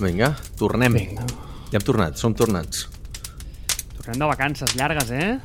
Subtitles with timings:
[0.00, 0.94] Vinga, tornem.
[0.96, 1.26] Vinga.
[1.70, 2.86] Ja hem tornat, som tornats.
[3.98, 5.38] Tornem de vacances llargues, eh?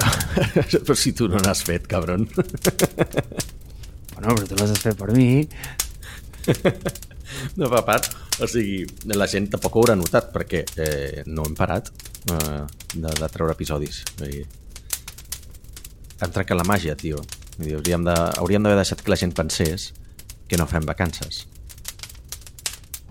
[0.86, 2.24] Però si tu no n'has fet, cabron.
[4.14, 5.44] Bueno, però tu les has fet per mi.
[7.56, 8.08] No fa part.
[8.42, 8.80] O sigui,
[9.14, 11.86] la gent tampoc ho haurà notat perquè eh, no hem parat
[12.32, 12.64] eh,
[12.94, 14.00] de, de treure episodis.
[14.18, 14.42] Vull dir,
[16.20, 17.22] hem trencat la màgia, tio.
[17.56, 19.90] Vull dir, hauríem de- hauríem d'haver deixat que la gent pensés
[20.50, 21.44] que no fem vacances.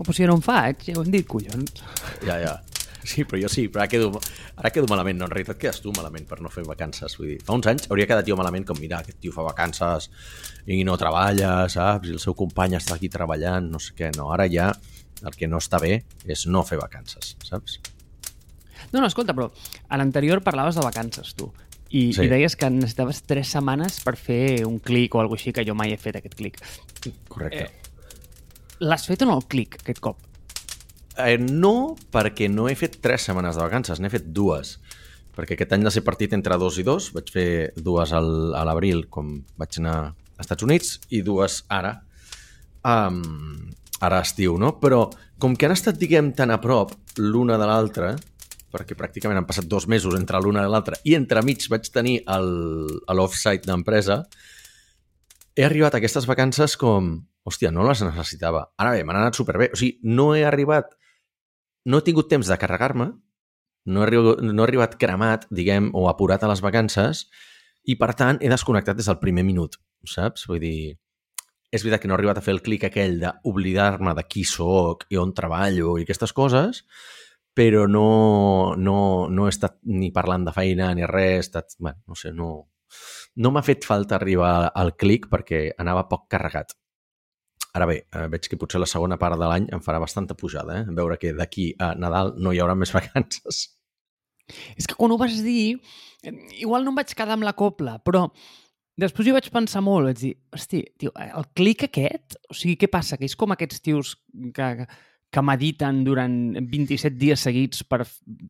[0.00, 1.82] Oh, però si jo no en faig, ja ho hem dit, collons.
[2.24, 2.54] Ja, ja.
[3.04, 4.10] Sí, però jo sí, però ara quedo,
[4.56, 5.18] ara quedo malament.
[5.20, 7.16] No, en realitat quedes tu malament per no fer vacances.
[7.18, 10.08] Vull dir, fa uns anys hauria quedat jo malament com, mira, aquest tio fa vacances
[10.68, 12.08] i no treballa, saps?
[12.08, 14.12] I el seu company està aquí treballant, no sé què.
[14.16, 14.70] No, ara ja
[15.24, 17.80] el que no està bé és no fer vacances, saps?
[18.92, 19.50] No, no, escolta, però
[19.88, 21.50] a l'anterior parlaves de vacances, tu.
[21.90, 22.24] I, Sí.
[22.24, 25.74] I deies que necessitaves tres setmanes per fer un clic o alguna així, que jo
[25.74, 26.60] mai he fet aquest clic.
[27.28, 27.79] Correcte.
[28.80, 30.22] L'has fet o no el clic, aquest cop?
[31.20, 34.78] Eh, no, perquè no he fet tres setmanes de vacances, n'he fet dues.
[35.36, 37.10] Perquè aquest any les he partit entre dos i dos.
[37.12, 41.92] Vaig fer dues al, a l'abril, com vaig anar als Estats Units, i dues ara,
[42.88, 43.20] um,
[44.00, 44.72] ara estiu, no?
[44.80, 45.04] Però
[45.40, 48.14] com que han estat, diguem, tan a prop l'una de l'altra,
[48.72, 53.68] perquè pràcticament han passat dos mesos entre l'una i l'altra, i entremig vaig tenir l'off-site
[53.68, 54.22] d'empresa,
[55.60, 57.18] he arribat a aquestes vacances com...
[57.44, 58.66] Hòstia, no les necessitava.
[58.80, 59.70] Ara bé, m'han anat superbé.
[59.72, 60.94] O sigui, no he arribat...
[61.88, 63.06] No he tingut temps de carregar-me,
[63.88, 67.22] no, he arribat, no he arribat cremat, diguem, o apurat a les vacances,
[67.88, 70.44] i per tant he desconnectat des del primer minut, saps?
[70.50, 70.98] Vull dir,
[71.72, 75.06] és veritat que no he arribat a fer el clic aquell d'oblidar-me de qui sóc
[75.08, 76.84] i on treballo i aquestes coses,
[77.56, 78.98] però no, no,
[79.32, 82.50] no he estat ni parlant de feina ni res, he estat, bueno, no sé, no,
[83.36, 86.74] no m'ha fet falta arribar al clic perquè anava poc carregat.
[87.76, 90.80] Ara bé, eh, veig que potser la segona part de l'any em farà bastanta pujada,
[90.80, 90.94] eh?
[90.96, 93.68] Veure que d'aquí a Nadal no hi haurà més vacances.
[94.74, 95.78] És que quan ho vas dir,
[96.58, 98.26] igual no em vaig quedar amb la copla, però
[98.98, 102.90] després hi vaig pensar molt, vaig dir, hosti, tio, el clic aquest, o sigui, què
[102.90, 103.16] passa?
[103.20, 104.16] Que és com aquests tios
[104.56, 104.72] que
[105.46, 108.02] mediten durant 27 dies seguits per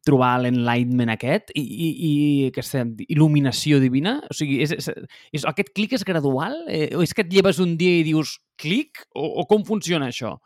[0.06, 2.12] trobar l'enlightenment aquest i, i, i
[2.48, 4.16] aquesta il·luminació divina?
[4.30, 4.88] O sigui, és, és,
[5.36, 6.56] és, aquest clic és gradual?
[6.72, 9.04] Eh, o és que et lleves un dia i dius clic?
[9.12, 10.38] O, o com funciona això?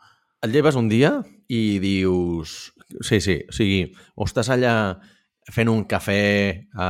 [0.43, 2.73] Et lleves un dia i dius...
[3.01, 3.85] Sí, sí, o sigui,
[4.19, 4.75] o estàs allà
[5.55, 6.21] fent un cafè
[6.75, 6.89] a,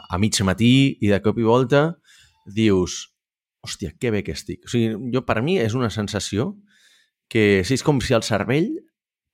[0.00, 0.72] a mig matí
[1.02, 1.90] i de cop i volta
[2.46, 3.08] dius
[3.64, 4.64] hòstia, que bé que estic.
[4.64, 6.54] O sigui, jo, per mi és una sensació
[7.30, 8.74] que sí, és com si el cervell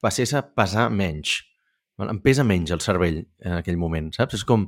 [0.04, 1.40] passés a pesar menys.
[2.02, 4.40] Em pesa menys el cervell en aquell moment, saps?
[4.40, 4.66] És com...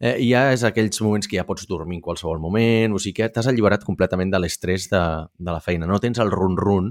[0.00, 3.28] Eh, ja és aquells moments que ja pots dormir en qualsevol moment, o sigui que
[3.30, 5.02] t'has alliberat completament de l'estrès de,
[5.38, 5.86] de la feina.
[5.86, 6.90] No tens el run-run,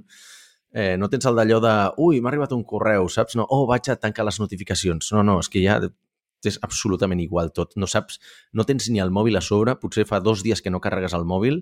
[0.72, 3.36] eh, no tens el d'allò de ui, m'ha arribat un correu, saps?
[3.36, 5.12] No, oh, vaig a tancar les notificacions.
[5.12, 5.82] No, no, és que ja
[6.48, 7.76] és absolutament igual tot.
[7.80, 8.20] No saps,
[8.56, 11.28] no tens ni el mòbil a sobre, potser fa dos dies que no carregues el
[11.28, 11.62] mòbil,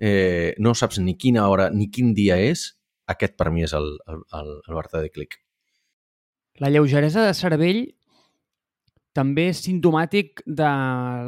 [0.00, 2.70] eh, no saps ni quina hora ni quin dia és,
[3.10, 5.30] aquest per mi és el, el, el, el verdader clic.
[6.60, 7.94] La lleugeresa de cervell
[9.16, 10.70] també és sintomàtic de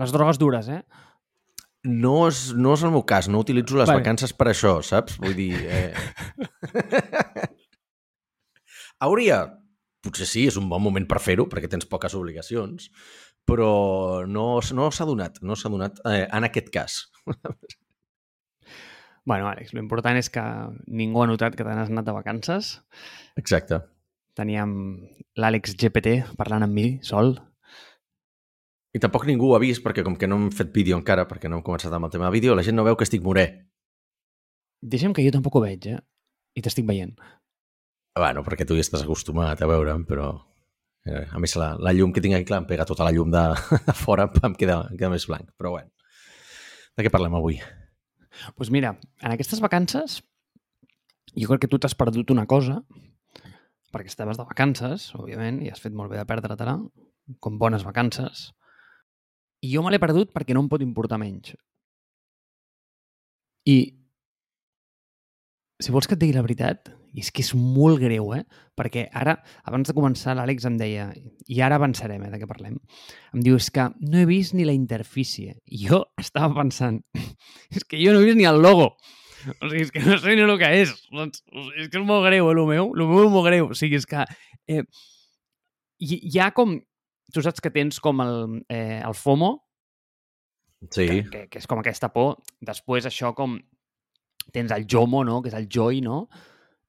[0.00, 0.82] les drogues dures, eh?
[1.84, 4.00] No és, no és el meu cas, no utilitzo les Vale.
[4.00, 5.18] vacances per això, saps?
[5.20, 5.52] Vull dir...
[5.68, 5.92] Eh...
[9.04, 9.38] Hauria,
[10.04, 12.88] potser sí, és un bon moment per fer-ho, perquè tens poques obligacions,
[13.44, 16.92] però no, no s'ha donat, no s'ha donat eh, en aquest cas.
[19.24, 20.42] Bueno, Àlex, l'important és que
[20.84, 22.74] ningú ha notat que te n'has anat de vacances.
[23.40, 23.80] Exacte.
[24.36, 24.74] Teníem
[25.40, 27.38] l'Àlex GPT parlant amb mi, sol.
[28.94, 31.48] I tampoc ningú ho ha vist, perquè com que no hem fet vídeo encara, perquè
[31.48, 33.46] no hem començat amb el tema de vídeo, la gent no veu que estic morè.
[34.84, 36.00] Deixa'm que jo tampoc ho veig, eh?
[36.54, 37.16] I t'estic veient.
[38.14, 40.34] Bueno, perquè tu ja estàs acostumat a veure'm, però...
[41.04, 43.32] Eh, a més, la, la llum que tinc aquí, clar, em pega tota la llum
[43.32, 43.42] de,
[43.88, 45.48] de fora, em queda, em queda més blanc.
[45.58, 45.90] Però bueno,
[46.94, 47.58] de què parlem avui?
[48.34, 50.20] Doncs pues mira, en aquestes vacances
[51.34, 52.82] jo crec que tu t'has perdut una cosa
[53.94, 56.74] perquè estaves de vacances, òbviament, i has fet molt bé de perdre-te-la,
[57.38, 58.48] com bones vacances.
[59.62, 61.54] I jo me l'he perdut perquè no em pot importar menys.
[63.70, 63.76] I
[65.78, 68.42] si vols que et digui la veritat, i és que és molt greu, eh?
[68.74, 69.36] Perquè ara,
[69.70, 71.08] abans de començar, l'Àlex em deia,
[71.46, 72.78] i ara avançarem, eh, de què parlem,
[73.34, 75.58] em diu, és que no he vist ni la interfície.
[75.70, 77.00] I jo estava pensant,
[77.76, 78.94] és que jo no he vist ni el logo.
[79.60, 80.94] O sigui, és que no sé ni el que és.
[81.12, 82.90] Doncs, o sigui, és que és molt greu, eh, el meu.
[82.96, 83.70] El meu és molt greu.
[83.70, 84.24] O sigui, és que
[84.68, 84.82] eh,
[86.00, 86.78] hi, hi ha com...
[87.34, 88.34] Tu saps que tens com el,
[88.70, 89.54] eh, el FOMO,
[90.90, 92.36] Sí, que, que, que és com aquesta por.
[92.64, 93.56] Després això com
[94.52, 95.40] tens el JOMO, no?
[95.42, 96.26] que és el joy, no?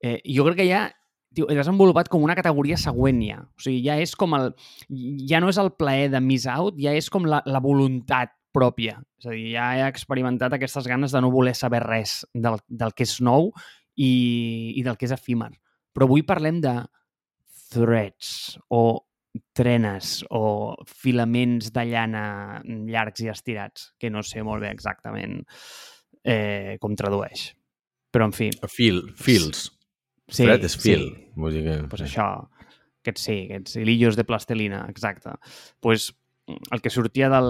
[0.05, 0.85] Eh, jo crec que ha
[1.35, 3.41] tio, he desenvolupat com una categoria següent ja.
[3.43, 4.51] O sigui, ja és com el...
[5.29, 8.99] Ja no és el plaer de miss out, ja és com la, la voluntat pròpia.
[9.19, 12.95] És a dir, ja he experimentat aquestes ganes de no voler saber res del, del
[12.95, 13.51] que és nou
[13.95, 14.13] i,
[14.77, 15.51] i del que és efímer.
[15.95, 16.77] Però avui parlem de
[17.73, 19.01] threads o
[19.55, 22.25] trenes o filaments de llana
[22.63, 25.41] llargs i estirats, que no sé molt bé exactament
[26.23, 27.49] eh, com tradueix.
[28.15, 28.47] Però, en fi...
[28.71, 29.67] Fil, fils.
[30.27, 31.03] Sí, és fil.
[31.13, 31.31] Sí.
[31.35, 31.75] Vull dir que...
[31.91, 32.25] pues això,
[33.03, 35.35] aquests sí, aquests hilillos de plastelina, exacte.
[35.79, 36.13] pues,
[36.47, 37.49] el que sortia del,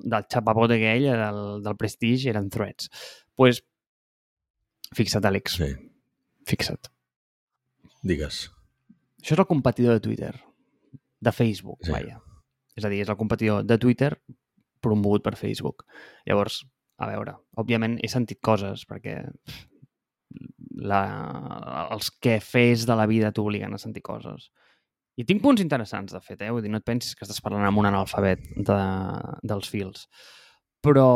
[0.00, 2.88] del xapapote aquell, del, del Prestige, eren threads.
[3.34, 3.62] pues,
[4.94, 5.70] fixa't, Àlex, Sí,
[6.46, 6.88] fixa't.
[8.02, 8.50] digues.
[9.22, 10.34] Això és el competidor de Twitter,
[11.20, 11.92] de Facebook, Sí.
[11.92, 12.20] vaja.
[12.76, 14.22] És a dir, és el competidor de Twitter
[14.80, 15.84] promogut per Facebook.
[16.26, 16.64] Llavors,
[16.98, 19.20] a veure, òbviament he sentit coses perquè
[20.74, 21.02] la,
[21.92, 24.50] els que fes de la vida t'obliguen a sentir coses.
[25.20, 26.50] I tinc punts interessants, de fet, eh?
[26.50, 28.80] Vull dir, no et pensis que estàs parlant amb un analfabet de,
[29.44, 30.06] dels fils.
[30.84, 31.08] Però...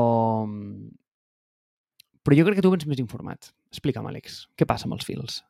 [2.27, 3.53] Però jo crec que tu ets més informat.
[3.71, 5.41] Explica'm, Àlex, què passa amb els fils?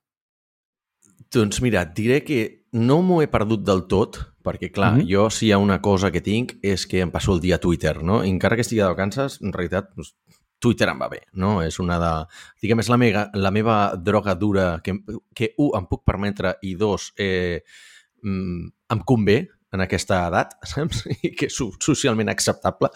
[1.33, 2.41] Doncs mira, et diré que
[2.77, 5.01] no m'ho he perdut del tot, perquè, clar, mm.
[5.01, 5.11] -hmm.
[5.11, 7.59] jo si hi ha una cosa que tinc és que em passo el dia a
[7.59, 8.23] Twitter, no?
[8.23, 10.15] I encara que estigui de vacances, en realitat, doncs,
[10.63, 11.59] Twitter em va bé, no?
[11.65, 12.13] És una de...
[12.63, 14.97] Diguem, és la meva, la meva droga dura que,
[15.37, 17.63] que, un, em puc permetre i dos, eh,
[18.23, 19.39] mm, em convé
[19.77, 21.05] en aquesta edat, saps?
[21.21, 22.91] I que és so- socialment acceptable.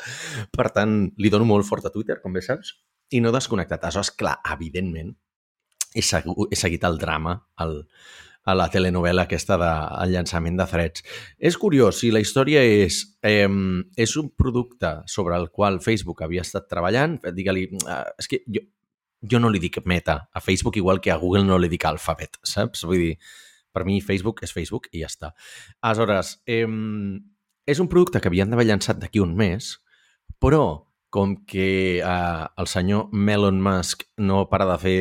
[0.56, 2.74] Per tant, li dono molt fort a Twitter, com bé saps,
[3.10, 3.84] i no desconnectat.
[3.84, 5.12] Aleshores, clar, evidentment,
[5.94, 7.80] he, he seguit el drama, el,
[8.44, 11.04] a la telenovela aquesta del de, llançament de Threads.
[11.38, 13.48] És curiós, si la història és, eh,
[13.96, 18.64] és un producte sobre el qual Facebook havia estat treballant, digue-li, eh, és que jo,
[19.20, 22.40] jo no li dic meta a Facebook igual que a Google no li dic alfabet,
[22.42, 22.84] saps?
[22.88, 23.18] Vull dir,
[23.72, 25.34] per mi Facebook és Facebook i ja està.
[25.80, 26.66] Aleshores, eh,
[27.66, 29.76] és un producte que havien d'haver llançat d'aquí un mes,
[30.40, 35.00] però com que eh, el senyor Elon Musk no para de fer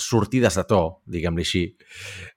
[0.00, 1.64] sortides de to, diguem-li així,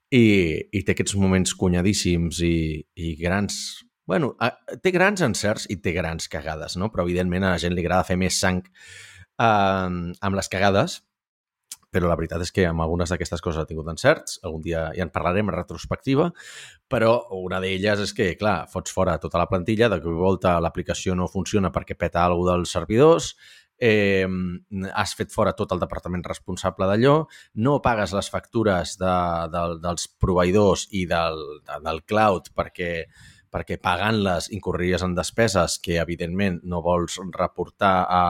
[0.10, 0.24] i,
[0.72, 2.56] i té aquests moments cunyadíssims i,
[2.96, 3.60] i grans...
[4.10, 4.34] bueno,
[4.82, 6.90] té grans encerts i té grans cagades, no?
[6.90, 11.02] Però, evidentment, a la gent li agrada fer més sang eh, amb les cagades,
[11.90, 15.06] però la veritat és que amb algunes d'aquestes coses ha tingut encerts, algun dia ja
[15.06, 16.30] en parlarem en retrospectiva,
[16.90, 20.60] però una d'elles és que, clar, fots fora tota la plantilla, de cop i volta
[20.62, 23.34] l'aplicació no funciona perquè peta alguna dels servidors,
[23.80, 24.28] eh,
[24.94, 27.16] has fet fora tot el departament responsable d'allò,
[27.64, 29.16] no pagues les factures de,
[29.54, 32.94] de, dels proveïdors i del, de, del cloud perquè
[33.50, 38.22] perquè pagant-les incorreries en despeses que, evidentment, no vols reportar a,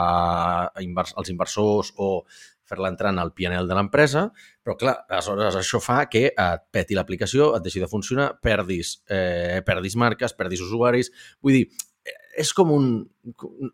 [0.72, 2.24] a invers, als inversors o
[2.70, 4.28] fer-la entrar en el PNL de l'empresa,
[4.64, 9.60] però clar, aleshores això fa que et peti l'aplicació, et deixi de funcionar, perdis, eh,
[9.66, 11.10] perdis marques, perdis usuaris...
[11.44, 11.66] Vull dir,
[12.40, 12.86] és com un...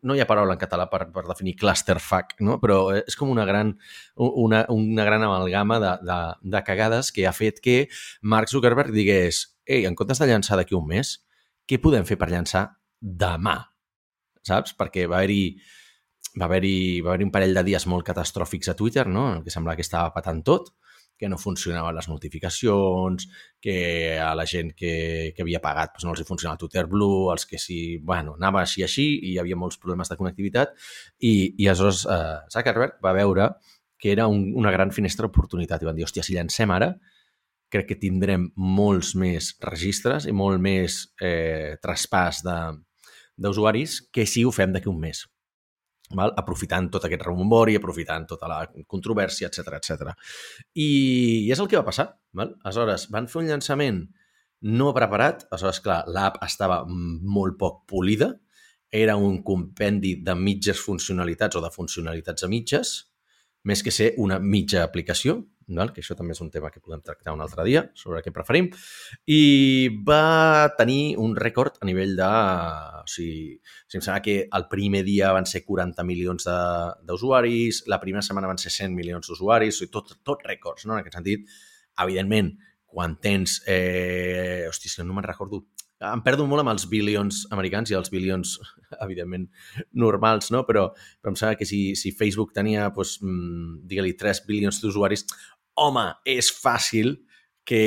[0.02, 2.58] No hi ha paraula en català per, per definir clusterfuck, no?
[2.62, 3.76] però és com una gran,
[4.16, 6.20] una, una gran amalgama de, de,
[6.56, 7.78] de cagades que ha fet que
[8.22, 11.16] Mark Zuckerberg digués ei, en comptes de llançar d'aquí un mes,
[11.66, 12.68] què podem fer per llançar
[13.02, 13.58] demà?
[14.46, 14.76] Saps?
[14.78, 15.56] Perquè va haver-hi
[16.40, 19.42] va haver-hi va haver un parell de dies molt catastròfics a Twitter, no?
[19.44, 20.74] Que semblava que estava patant tot,
[21.18, 23.28] que no funcionaven les notificacions,
[23.62, 27.32] que a la gent que, que havia pagat doncs no els hi funcionava Twitter Blue,
[27.34, 30.76] els que sí, bueno, anava així així i hi havia molts problemes de connectivitat
[31.20, 33.50] i, i aleshores eh, Zuckerberg va veure
[33.98, 36.94] que era un, una gran finestra d'oportunitat i van dir, hòstia, si llancem ara
[37.72, 44.54] crec que tindrem molts més registres i molt més eh, traspàs d'usuaris que si ho
[44.56, 45.26] fem d'aquí un mes
[46.14, 46.34] val?
[46.38, 50.14] aprofitant tot aquest rebombori, aprofitant tota la controvèrsia, etc etc.
[50.74, 50.90] I,
[51.48, 52.12] I és el que va passar.
[52.36, 52.54] Val?
[52.64, 54.04] Aleshores, van fer un llançament
[54.66, 58.32] no preparat, aleshores, clar, l'app estava molt poc polida,
[58.96, 62.96] era un compendi de mitges funcionalitats o de funcionalitats a mitges,
[63.66, 65.92] més que ser una mitja aplicació, val?
[65.94, 68.70] que això també és un tema que podem tractar un altre dia, sobre què preferim,
[69.26, 72.30] i va tenir un rècord a nivell de...
[73.06, 73.58] O sigui,
[73.88, 76.48] sigui, em sembla que el primer dia van ser 40 milions
[77.08, 80.96] d'usuaris, la primera setmana van ser 100 milions d'usuaris, o sigui, tot, tot rècords, no?
[80.96, 81.48] En aquest sentit,
[82.06, 82.56] evidentment,
[82.86, 83.62] quan tens...
[83.68, 85.66] Eh, hosti, si no me'n recordo
[86.06, 88.56] em perdo molt amb els bilions americans i els bilions,
[89.06, 89.48] evidentment,
[89.96, 90.64] normals, no?
[90.68, 90.90] Però,
[91.22, 93.18] però em sembla que si, si Facebook tenia, doncs,
[93.88, 95.26] digue-li, 3 bilions d'usuaris,
[95.76, 97.16] home, és fàcil
[97.66, 97.84] que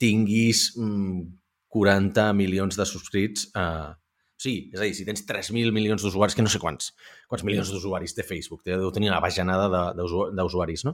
[0.00, 3.96] tinguis 40 milions de subscrits a,
[4.36, 6.90] Sí, és a dir, si tens 3.000 milions d'usuaris, que no sé quants,
[7.30, 10.92] quants milions d'usuaris té Facebook, deu tenir una bajanada d'usuaris, no?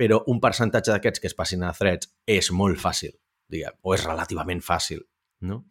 [0.00, 3.12] Però un percentatge d'aquests que es passin a threads és molt fàcil,
[3.52, 5.04] diguem, o és relativament fàcil,
[5.44, 5.66] no?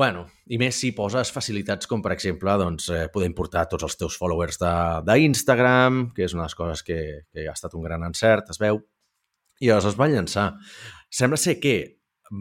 [0.00, 3.98] Bueno, i més si poses facilitats com, per exemple, doncs, eh, poder importar tots els
[4.00, 4.58] teus followers
[5.06, 7.00] d'Instagram, que és una de les coses que,
[7.30, 8.82] que ha estat un gran encert, es veu,
[9.60, 10.50] i llavors es va llançar.
[11.12, 11.74] Sembla ser que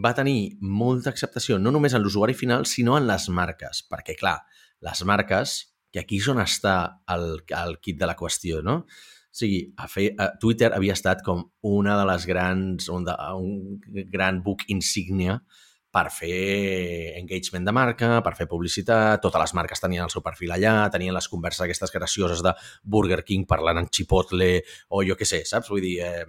[0.04, 4.38] va tenir molta acceptació no només en l'usuari final, sinó en les marques, perquè, clar,
[4.86, 5.56] les marques,
[5.92, 6.76] que aquí és on està
[7.10, 8.84] el, el kit de la qüestió, no?
[9.30, 13.16] O sigui, a fer, a Twitter havia estat com una de les grans, un, de,
[13.38, 15.40] un gran book insígnia
[15.90, 20.54] per fer engagement de marca, per fer publicitat, totes les marques tenien el seu perfil
[20.54, 22.54] allà, tenien les converses aquestes gracioses de
[22.84, 24.52] Burger King parlant en Chipotle
[24.90, 25.72] o jo què sé, saps?
[25.74, 26.28] Vull dir, eh,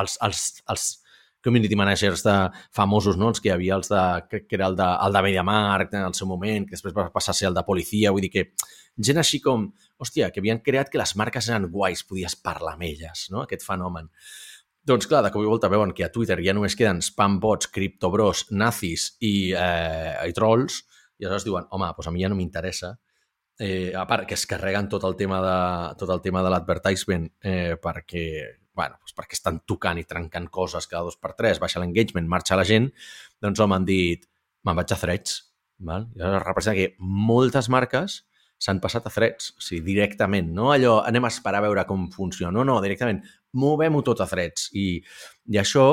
[0.00, 0.92] els, els, els,
[1.44, 2.34] community managers de
[2.72, 3.28] famosos, no?
[3.28, 6.06] Els que hi havia els de, que, que era el de, el de MediaMarkt en
[6.06, 8.46] el seu moment, que després va passar a ser el de policia, vull dir que
[8.96, 9.66] gent així com,
[10.00, 13.44] hòstia, que havien creat que les marques eren guais, podies parlar amb elles, no?
[13.44, 14.08] Aquest fenomen.
[14.84, 18.46] Doncs clar, de cop i volta veuen que a Twitter ja només queden spambots, criptobros,
[18.52, 20.82] nazis i, eh, i trolls,
[21.16, 22.90] i aleshores diuen, home, doncs a mi ja no m'interessa,
[23.58, 25.56] eh, a part que es carreguen tot el tema de,
[25.96, 28.26] tot el tema de l'advertisement eh, perquè
[28.74, 32.58] bueno, doncs perquè estan tocant i trencant coses cada dos per tres, baixa l'engagement, marxa
[32.58, 32.90] la gent,
[33.40, 34.26] doncs home, han dit,
[34.66, 35.40] me'n vaig a threads.
[35.84, 36.08] Val?
[36.14, 38.20] I això representa que moltes marques
[38.62, 42.08] s'han passat a threads, o sigui, directament, no allò, anem a esperar a veure com
[42.12, 43.22] funciona, no, no, directament,
[43.54, 44.68] movem-ho tot a threads.
[44.74, 45.00] I,
[45.50, 45.86] I això,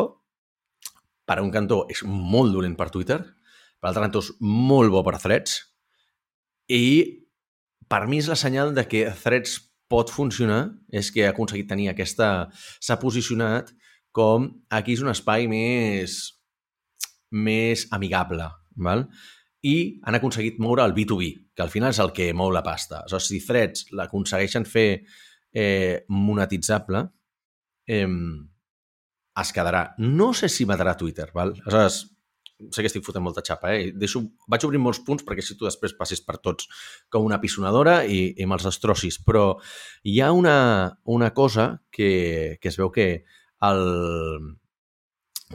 [1.27, 3.19] per un cantó, és molt dolent per Twitter,
[3.81, 5.57] per l'altre cantó és molt bo per threads,
[6.71, 6.83] i
[7.91, 9.57] per mi és la senyal de que threads
[9.91, 12.49] pot funcionar és que ha aconseguit tenir aquesta...
[12.79, 13.73] s'ha posicionat
[14.15, 16.17] com aquí és un espai més,
[17.31, 19.07] més amigable, val?
[19.61, 23.03] i han aconseguit moure el B2B, que al final és el que mou la pasta.
[23.05, 24.87] O sigui, si Threads l'aconsegueixen fer
[25.53, 27.03] eh, monetitzable,
[27.91, 28.07] eh,
[29.41, 29.83] es quedarà.
[29.99, 31.53] No sé si matarà Twitter, val?
[31.65, 32.01] Aleshores,
[32.69, 33.91] sé que estic fotent molta xapa, eh?
[33.97, 34.21] Deixo,
[34.51, 36.69] vaig obrir molts punts perquè si tu després passis per tots
[37.11, 39.45] com una pisonadora i, i me'ls destrossis, però
[40.03, 40.55] hi ha una,
[41.09, 43.07] una cosa que, que es veu que
[43.67, 43.85] el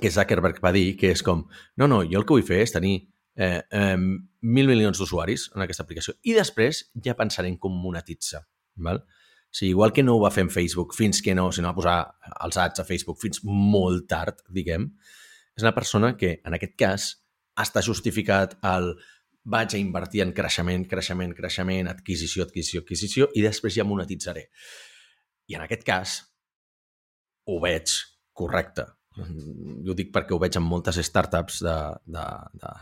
[0.00, 1.46] que Zuckerberg va dir, que és com,
[1.80, 2.96] no, no, jo el que vull fer és tenir
[3.36, 8.42] eh, eh, mil milions d'usuaris en aquesta aplicació i després ja pensaré en com monetitzar,
[8.76, 9.04] val?
[9.56, 11.98] Sigui, igual que no ho va fer en Facebook fins que no, sinó va posar
[12.44, 14.90] els ads a Facebook fins molt tard, diguem,
[15.56, 17.06] és una persona que, en aquest cas,
[17.56, 18.90] està justificat el
[19.46, 24.48] vaig a invertir en creixement, creixement, creixement, adquisició, adquisició, adquisició, i després ja monetitzaré.
[25.48, 26.18] I en aquest cas,
[27.46, 27.94] ho veig
[28.36, 28.84] correcte.
[29.86, 31.76] Jo dic perquè ho veig en moltes startups de,
[32.12, 32.26] de,
[32.60, 32.72] de,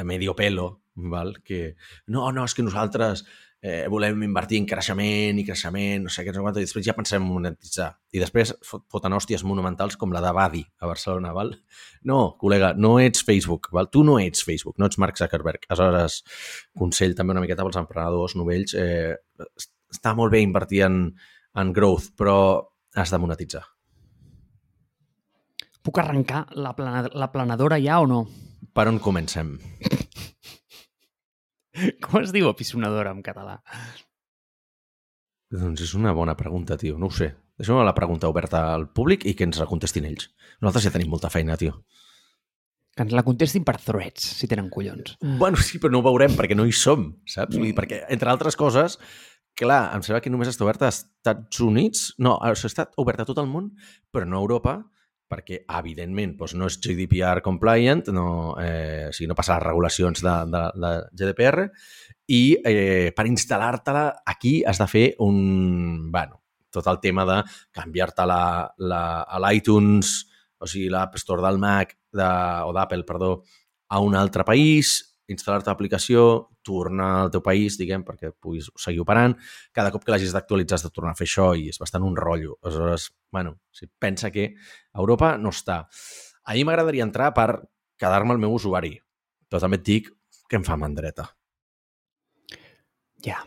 [0.00, 0.70] de medio pelo,
[1.12, 1.36] val?
[1.44, 1.76] que
[2.08, 3.22] no, no, és que nosaltres
[3.62, 6.94] eh, volem invertir en creixement i creixement, no sé què, no sé i després ja
[6.96, 7.88] pensem en monetitzar.
[8.14, 11.54] I després foten hòsties monumentals com la de Badi a Barcelona, val?
[12.06, 13.90] No, col·lega, no ets Facebook, val?
[13.90, 15.66] Tu no ets Facebook, no ets Mark Zuckerberg.
[15.68, 16.22] Aleshores,
[16.78, 19.16] consell també una miqueta pels emprenedors novells, eh,
[19.92, 21.02] està molt bé invertir en,
[21.58, 22.38] en growth, però
[22.94, 23.64] has de monetitzar.
[25.82, 28.26] Puc arrencar la, plana, la planadora ja o no?
[28.74, 29.56] Per on comencem?
[32.04, 33.58] Com es diu apisonadora en català?
[35.54, 36.98] Doncs és una bona pregunta, tio.
[37.00, 37.30] No ho sé.
[37.58, 40.28] Deixem la pregunta oberta al públic i que ens la contestin ells.
[40.60, 41.80] Nosaltres ja tenim molta feina, tio.
[42.94, 45.16] Que ens la contestin per threads, si tenen collons.
[45.40, 47.56] Bueno, sí, però no ho veurem perquè no hi som, saps?
[47.56, 48.98] Vull dir, perquè, entre altres coses,
[49.58, 52.04] clar, em sembla que només està oberta als Estats Units.
[52.22, 53.72] No, ha estat oberta a tot el món,
[54.14, 54.78] però no a Europa,
[55.28, 58.28] perquè, evidentment, doncs no és GDPR compliant, no,
[58.62, 61.68] eh, o sigui, no passa les regulacions de, de, de GDPR,
[62.32, 66.10] i eh, per instal·lar-te-la aquí has de fer un...
[66.12, 66.40] bueno,
[66.72, 67.38] tot el tema de
[67.72, 68.42] canviar-te la,
[68.78, 70.14] la, a l'iTunes,
[70.58, 72.28] o sigui, l'App Store del Mac de,
[72.64, 73.32] o d'Apple, perdó,
[73.88, 74.96] a un altre país,
[75.28, 76.24] instal·lar-te l'aplicació,
[76.68, 79.34] tornar al teu país, diguem, perquè puguis seguir operant.
[79.74, 82.16] Cada cop que l'hagis d'actualitzar has de tornar a fer això i és bastant un
[82.18, 82.58] rotllo.
[82.62, 84.50] Aleshores, bueno, si pensa que
[84.94, 85.82] Europa no està.
[86.44, 87.50] A mi m'agradaria entrar per
[87.98, 88.94] quedar-me el meu usuari,
[89.48, 90.10] però també et dic
[90.48, 91.28] que em fa mandreta.
[93.24, 93.42] Ja,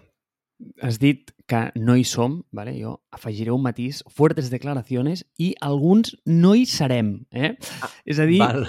[0.84, 2.76] has dit que no hi som, vale?
[2.78, 7.22] jo afegiré un matís, fuertes declaracions i alguns no hi serem.
[7.32, 7.56] Eh?
[7.82, 8.68] Ah, és a dir, val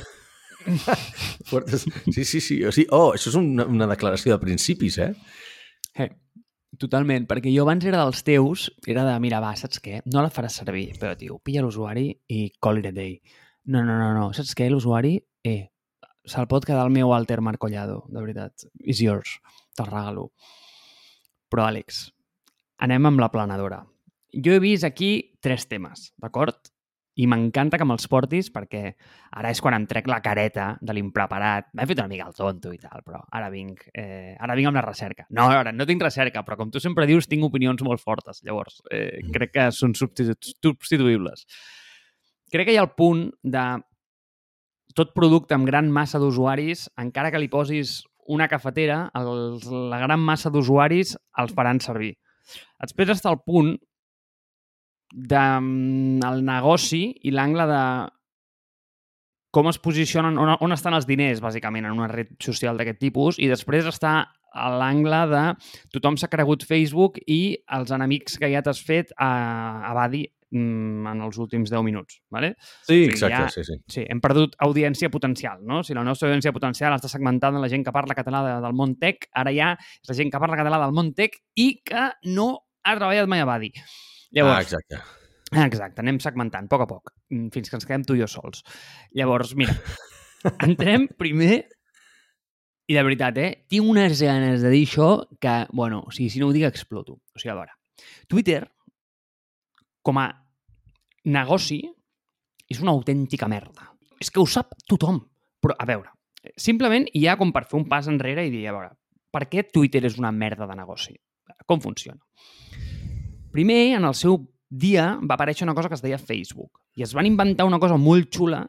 [1.48, 1.86] Fuertes.
[2.10, 2.58] Sí, sí, sí.
[2.64, 5.12] O sigui, oh, això és una, una declaració de principis, eh?
[6.00, 6.08] Eh,
[6.80, 10.00] totalment, perquè jo abans era dels teus, era de, mira, va, saps què?
[10.12, 13.18] No la faràs servir, però, tio, pilla l'usuari i call it a day.
[13.70, 14.30] No, no, no, no.
[14.36, 14.70] Saps què?
[14.72, 15.16] L'usuari,
[15.46, 15.60] eh,
[16.26, 18.66] se'l pot quedar el meu alter Marcollado, de veritat.
[18.80, 19.38] Is yours.
[19.76, 20.26] te'l regalo.
[21.52, 22.06] Però, Àlex,
[22.84, 23.82] anem amb la planadora.
[24.32, 26.71] Jo he vist aquí tres temes, d'acord?
[27.20, 28.94] I m'encanta que me'ls portis perquè
[29.36, 31.68] ara és quan em trec la careta de l'impreparat.
[31.76, 34.80] M'he fet una mica el tonto i tal, però ara vinc, eh, ara vinc amb
[34.80, 35.26] la recerca.
[35.28, 38.40] No, ara, no tinc recerca, però com tu sempre dius, tinc opinions molt fortes.
[38.46, 41.44] Llavors, eh, crec que són substitu substituïbles.
[42.52, 43.66] Crec que hi ha el punt de
[44.96, 48.02] tot producte amb gran massa d'usuaris, encara que li posis
[48.32, 52.14] una cafetera, els, la gran massa d'usuaris els faran servir.
[52.80, 53.74] Després està el punt
[55.12, 57.82] del mm, negoci i l'angle de
[59.52, 63.36] com es posicionen, on, on estan els diners, bàsicament, en una red social d'aquest tipus,
[63.36, 64.14] i després està
[64.52, 65.42] a l'angle de
[65.92, 69.28] tothom s'ha cregut Facebook i els enemics que ja t'has fet a,
[69.88, 72.18] a Badi mm, en els últims 10 minuts.
[72.32, 72.54] ¿vale?
[72.60, 73.76] Sí, O sigui, exacte, ja- sí, sí.
[73.92, 75.82] Sí, hem perdut audiència potencial, no?
[75.84, 78.76] Si la nostra audiència potencial està segmentada en la gent que parla català de, del
[78.76, 82.08] món tech, ara ja és la gent que parla català del món tech i que
[82.32, 82.54] no
[82.84, 83.72] ha treballat mai a Badi.
[84.32, 85.02] Ah, Llavors, exacte.
[85.52, 88.28] Exacte, anem segmentant, a poc a poc, mm, fins que ens quedem tu i jo
[88.30, 88.62] sols.
[89.12, 89.74] Llavors, mira,
[90.66, 91.66] entrem primer,
[92.88, 95.10] i de veritat, eh, tinc unes ganes de dir això
[95.40, 97.18] que, bueno, o sigui, si no ho dic, exploto.
[97.20, 97.76] O sigui, a veure,
[98.28, 98.62] Twitter,
[100.02, 100.26] com a
[101.28, 101.82] negoci,
[102.72, 103.92] és una autèntica merda.
[104.20, 105.20] És que ho sap tothom.
[105.62, 106.10] Però, a veure,
[106.56, 108.96] simplement hi ha com per fer un pas enrere i dir, a veure,
[109.32, 111.14] per què Twitter és una merda de negoci?
[111.68, 112.18] Com funciona?
[113.52, 114.38] Primer, en el seu
[114.72, 116.80] dia, va aparèixer una cosa que es deia Facebook.
[116.96, 118.64] I es van inventar una cosa molt xula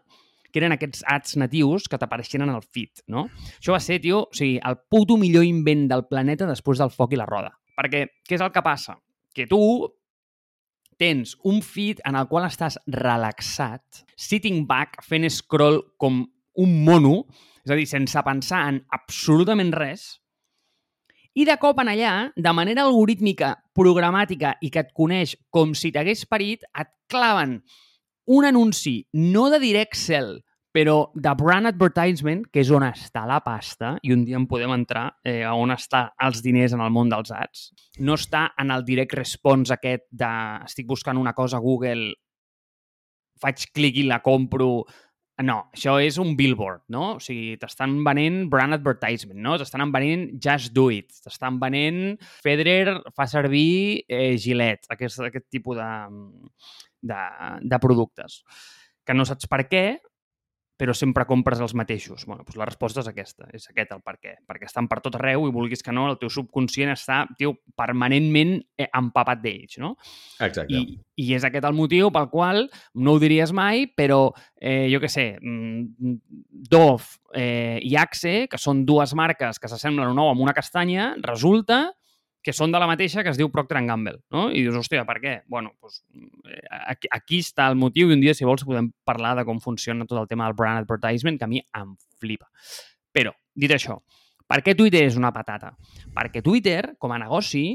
[0.51, 3.25] que eren aquests ads natius que t'apareixien en el feed, no?
[3.55, 7.15] Això va ser, tio, o sigui, el puto millor invent del planeta després del foc
[7.15, 7.55] i la roda.
[7.79, 8.99] Perquè, què és el que passa?
[9.33, 9.61] Que tu
[11.01, 16.21] tens un feed en el qual estàs relaxat, sitting back, fent scroll com
[16.59, 17.23] un mono,
[17.63, 20.19] és a dir, sense pensar en absolutament res,
[21.33, 25.91] i de cop en allà, de manera algorítmica, programàtica i que et coneix com si
[25.91, 27.61] t'hagués parit, et claven
[28.33, 29.97] un anunci no de direct
[30.73, 34.71] però de brand advertisement, que és on està la pasta, i un dia en podem
[34.73, 37.67] entrar eh, on està els diners en el món dels ads.
[37.99, 40.31] No està en el direct response aquest de
[40.65, 42.15] estic buscant una cosa a Google,
[43.37, 44.87] faig clic i la compro,
[45.41, 47.15] no, això és un billboard, no?
[47.15, 49.55] O sigui, t'estan venent brand advertisement, no?
[49.57, 55.79] T'estan venent just do it, t'estan venent Federer fa servir eh, Gillette, aquest, aquest tipus
[55.79, 55.89] de,
[57.09, 57.21] de,
[57.65, 58.43] de productes.
[59.03, 59.85] Que no saps per què,
[60.77, 62.25] però sempre compres els mateixos.
[62.25, 64.33] Bueno, doncs la resposta és aquesta, és aquest el per què.
[64.49, 68.55] Perquè estan per tot arreu i vulguis que no, el teu subconscient està, tio, permanentment
[68.77, 69.93] eh, empapat d'ells, no?
[70.41, 70.73] Exacte.
[70.73, 74.25] I, I és aquest el motiu pel qual, no ho diries mai, però
[74.57, 76.17] eh, jo què sé, mm,
[76.73, 81.13] Dove eh, i Axe, que són dues marques que s'assemblen un ou amb una castanya,
[81.21, 81.85] resulta
[82.43, 84.49] que són de la mateixa que es diu Procter Gamble, no?
[84.51, 85.37] I dius, hòstia, per què?
[85.47, 86.01] Bueno, doncs,
[86.91, 90.07] aquí, aquí està el motiu i un dia, si vols, podem parlar de com funciona
[90.09, 92.49] tot el tema del brand advertisement, que a mi em flipa.
[93.15, 94.01] Però, dit això,
[94.49, 95.71] per què Twitter és una patata?
[96.13, 97.65] Perquè Twitter, com a negoci,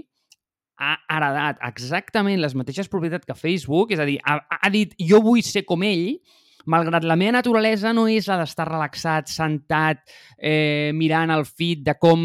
[0.78, 5.22] ha heredat exactament les mateixes propietats que Facebook, és a dir, ha, ha dit jo
[5.24, 6.20] vull ser com ell,
[6.68, 10.04] malgrat la meva naturalesa no és la d'estar relaxat, sentat,
[10.36, 12.24] eh, mirant el feed de com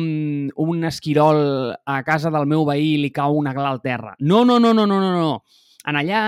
[0.65, 4.15] un esquirol a casa del meu veí li cau una gla al terra.
[4.19, 5.43] No, no, no, no, no, no, no.
[5.87, 6.23] En allà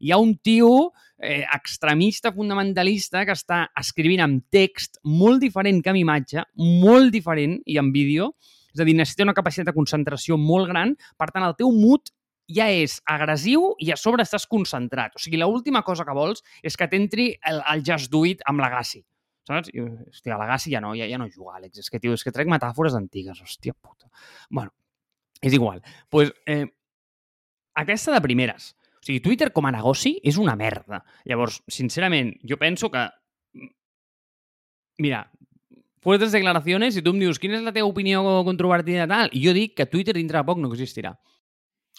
[0.00, 5.92] hi ha un tio eh, extremista, fundamentalista, que està escrivint amb text molt diferent que
[5.92, 8.32] amb imatge, molt diferent, i amb vídeo,
[8.74, 12.12] és a dir, necessita una capacitat de concentració molt gran, per tant, el teu mood
[12.48, 15.14] ja és agressiu i a sobre estàs concentrat.
[15.16, 18.64] O sigui, l'última cosa que vols és que t'entri el, el Just Do It amb
[18.64, 19.04] l'Agassi.
[19.48, 19.70] Saps?
[19.72, 21.80] I, hòstia, l'Agassi ja no, ja, ja no juga, Àlex.
[21.84, 24.10] És que, tio, és que trec metàfores antigues, hòstia puta.
[24.50, 24.72] Bueno,
[25.40, 25.80] és igual.
[25.80, 26.66] Doncs pues, eh,
[27.80, 28.74] aquesta de primeres.
[28.98, 31.04] O sigui, Twitter com a negoci és una merda.
[31.28, 33.06] Llavors, sincerament, jo penso que...
[34.98, 35.22] Mira,
[36.02, 39.54] fuertes declaracions i tu em dius quina és la teva opinió controvertida tal, i jo
[39.54, 41.14] dic que Twitter dintre de poc no existirà.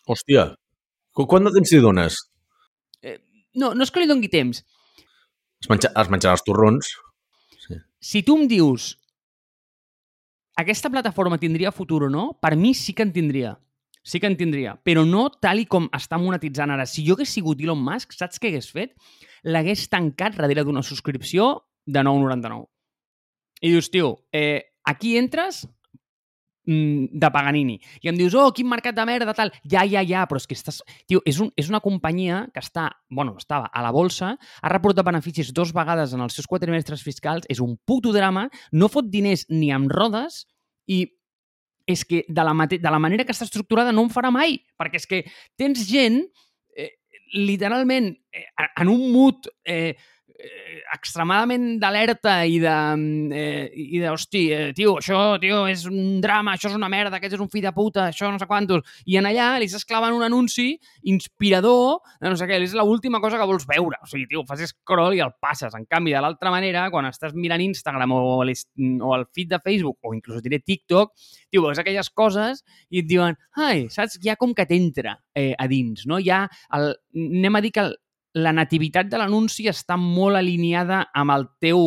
[0.08, 0.46] Hòstia,
[1.16, 2.16] qu- quant de temps li dones?
[3.60, 4.62] No, no és que li dongui temps.
[5.60, 6.92] Es, menja, es menjarà els torrons?
[8.00, 8.94] Si tu em dius
[10.60, 13.56] aquesta plataforma tindria futur o no, per mi sí que en tindria.
[14.04, 16.86] Sí que en tindria, però no tal i com està monetitzant ara.
[16.88, 18.94] Si jo hagués sigut Elon Musk, saps què hagués fet?
[19.44, 21.50] L'hagués tancat darrere d'una subscripció
[21.86, 22.66] de 9,99.
[23.62, 25.66] I dius, tio, eh, aquí entres
[26.70, 27.78] de Paganini.
[28.04, 29.52] I em dius, oh, quin mercat de merda, tal.
[29.64, 30.82] Ja, ja, ja, però és que estàs...
[31.10, 35.08] Tio, és, un, és una companyia que està, bueno, estava a la bolsa, ha reportat
[35.08, 39.48] beneficis dos vegades en els seus quatrimestres fiscals, és un puto drama, no fot diners
[39.50, 40.44] ni amb rodes
[40.90, 41.06] i
[41.90, 44.60] és que de la, mate de la manera que està estructurada no em farà mai,
[44.78, 45.24] perquè és que
[45.58, 46.22] tens gent
[46.78, 46.92] eh,
[47.34, 49.96] literalment eh, en un mood eh,
[50.40, 52.76] eh, extremadament d'alerta i de,
[53.36, 57.20] eh, i de, hosti, eh, tio, això, tio, és un drama, això és una merda,
[57.20, 59.86] aquest és un fill de puta, això no sé quantos, i en allà li estàs
[59.88, 60.72] clavant un anunci
[61.12, 64.00] inspirador de no sé què, és l'última cosa que vols veure.
[64.02, 65.76] O sigui, tio, fas scroll i el passes.
[65.76, 70.00] En canvi, de l'altra manera, quan estàs mirant Instagram o, o el feed de Facebook,
[70.04, 71.16] o inclús diré TikTok,
[71.50, 74.20] tio, veus aquelles coses i et diuen, ai, saps?
[74.24, 76.20] Ja com que t'entra eh, a dins, no?
[76.24, 77.98] Ja, el, anem a dir que el,
[78.44, 81.82] la nativitat de l'anunci està molt alineada amb el teu,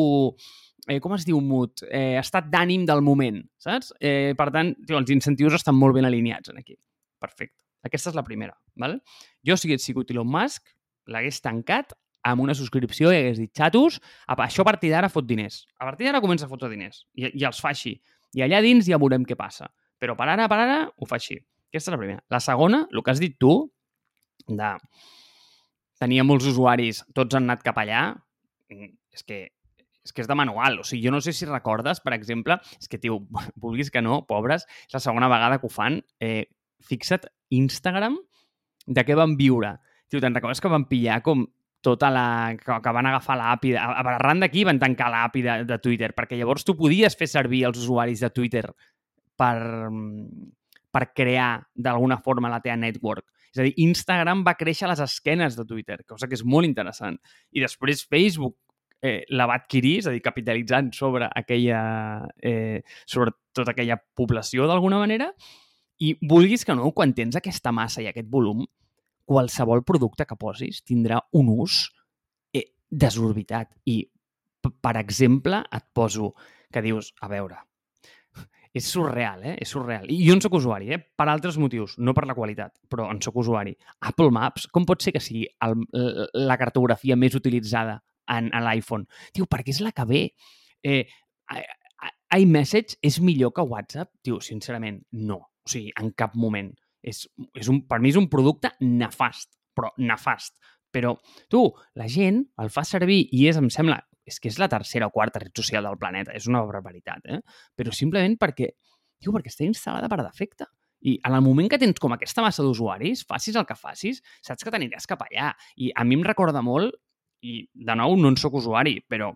[0.88, 3.92] eh, com es diu mood, eh, estat d'ànim del moment, saps?
[4.00, 6.76] Eh, per tant, tio, els incentius estan molt ben alineats en aquí.
[7.20, 7.60] Perfecte.
[7.82, 8.54] Aquesta és la primera.
[8.78, 9.00] Val?
[9.46, 10.70] Jo, si hagués sigut Elon Musk,
[11.10, 13.98] l'hagués tancat amb una subscripció i hagués dit, xatos,
[14.30, 15.66] això a partir d'ara fot diners.
[15.78, 17.06] A partir d'ara comença a fotre diners.
[17.18, 17.96] I, I els fa així.
[18.32, 19.68] I allà dins ja veurem què passa.
[19.98, 21.36] Però per ara, per ara, ho fa així.
[21.72, 22.22] Aquesta és la primera.
[22.30, 23.56] La segona, el que has dit tu,
[24.48, 24.70] de
[26.02, 28.08] tenia molts usuaris, tots han anat cap allà,
[28.72, 29.42] mm, és que
[30.02, 30.80] és que és de manual.
[30.82, 33.20] O sigui, jo no sé si recordes, per exemple, és que, tio,
[33.62, 36.00] vulguis que no, pobres, és la segona vegada que ho fan.
[36.20, 36.48] Eh,
[36.82, 38.18] fixa't, Instagram,
[38.86, 39.76] de què van viure?
[40.10, 41.46] Tio, te'n recordes que van pillar com
[41.82, 42.24] tota la...
[42.58, 43.76] que, van agafar l'API...
[43.78, 47.80] Arran d'aquí van tancar l'API de, de Twitter, perquè llavors tu podies fer servir els
[47.82, 48.66] usuaris de Twitter
[49.38, 49.56] per,
[50.94, 53.26] per crear d'alguna forma la teva network.
[53.52, 56.68] És a dir, Instagram va créixer a les esquenes de Twitter, cosa que és molt
[56.68, 57.18] interessant.
[57.52, 58.56] I després Facebook
[59.02, 61.82] eh, la va adquirir, és a dir, capitalitzant sobre aquella,
[62.40, 65.32] eh, sobre tota aquella població d'alguna manera,
[66.00, 68.64] i vulguis que no, quan tens aquesta massa i aquest volum,
[69.28, 71.84] qualsevol producte que posis tindrà un ús
[72.54, 73.70] eh, desorbitat.
[73.86, 74.00] I,
[74.62, 76.32] per exemple, et poso
[76.72, 77.60] que dius, a veure,
[78.72, 79.56] és surreal, eh?
[79.60, 80.08] És surreal.
[80.10, 80.98] I jo en sóc usuari, eh?
[80.98, 83.74] Per altres motius, no per la qualitat, però en sóc usuari.
[84.08, 85.76] Apple Maps, com pot ser que sigui el,
[86.40, 87.98] la cartografia més utilitzada
[88.32, 89.04] en, en l'iPhone?
[89.36, 90.22] Tio, perquè és la que ve.
[90.82, 91.04] Eh,
[92.32, 94.08] iMessage és millor que WhatsApp?
[94.24, 95.42] Tio, sincerament, no.
[95.62, 96.72] O sigui, en cap moment.
[97.02, 97.26] És,
[97.58, 100.56] és un, per mi és un producte nefast, però nefast.
[100.92, 101.12] Però
[101.52, 105.08] tu, la gent el fa servir i és, em sembla, és que és la tercera
[105.08, 107.40] o quarta red social del planeta, és una barbaritat, eh?
[107.76, 108.70] Però simplement perquè,
[109.22, 110.68] tio, perquè està instal·lada per defecte.
[111.02, 114.62] I en el moment que tens com aquesta massa d'usuaris, facis el que facis, saps
[114.62, 115.50] que t'aniràs cap allà.
[115.76, 116.94] I a mi em recorda molt,
[117.42, 119.32] i de nou no en sóc usuari, però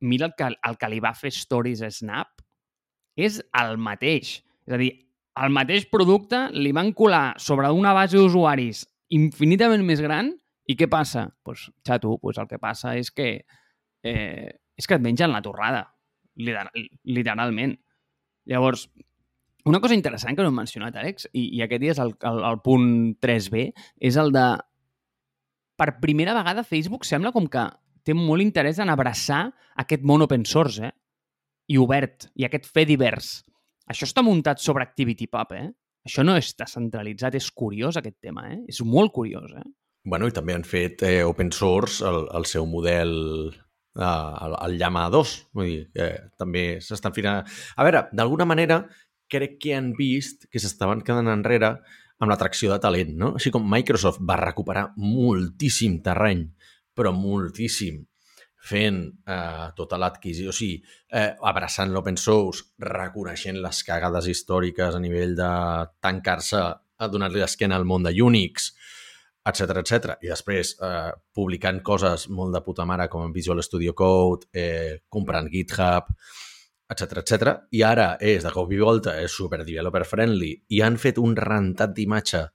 [0.00, 2.40] mira el que, el que li va fer Stories a Snap,
[3.16, 4.38] és el mateix.
[4.64, 4.90] És a dir,
[5.44, 8.86] el mateix producte li van colar sobre una base d'usuaris
[9.16, 10.32] infinitament més gran
[10.66, 11.28] i què passa?
[11.28, 13.44] Doncs, pues, xato, pues el que passa és que
[14.06, 15.82] eh, és que et mengen la torrada,
[16.36, 17.74] literalment.
[18.46, 18.86] Llavors,
[19.66, 22.42] una cosa interessant que no hem mencionat, Àlex, i, i aquest dia és el, el,
[22.52, 22.88] el punt
[23.24, 23.70] 3B,
[24.10, 24.46] és el de...
[25.76, 27.66] Per primera vegada Facebook sembla com que
[28.06, 29.42] té molt interès en abraçar
[29.82, 30.94] aquest món open source, eh?
[31.68, 33.40] I obert, i aquest fer divers.
[33.90, 35.66] Això està muntat sobre ActivityPub, eh?
[36.06, 38.60] Això no està centralitzat, és curiós aquest tema, eh?
[38.70, 39.66] És molt curiós, eh?
[40.06, 43.50] Bueno, i també han fet eh, open source el, el seu model
[43.96, 45.34] el, el Llama 2.
[45.56, 47.30] Vull dir, que també s'estan fent...
[47.32, 48.82] A veure, d'alguna manera,
[49.32, 51.76] crec que han vist que s'estaven quedant enrere
[52.16, 53.32] amb l'atracció de talent, no?
[53.36, 56.46] Així com Microsoft va recuperar moltíssim terreny,
[56.96, 58.00] però moltíssim,
[58.66, 60.80] fent eh, tota l'adquisició, o sigui,
[61.12, 65.50] eh, abraçant l'open source, reconeixent les cagades històriques a nivell de
[66.02, 66.62] tancar-se
[66.96, 68.72] a donar-li l'esquena al món de Unix,
[69.46, 70.16] etc etc.
[70.22, 75.48] I després eh, publicant coses molt de puta mare com Visual Studio Code, eh, comprant
[75.52, 76.10] GitHub,
[76.90, 77.52] etc etc.
[77.74, 81.36] I ara és de cop i volta, és super developer friendly i han fet un
[81.36, 82.46] rentat d'imatge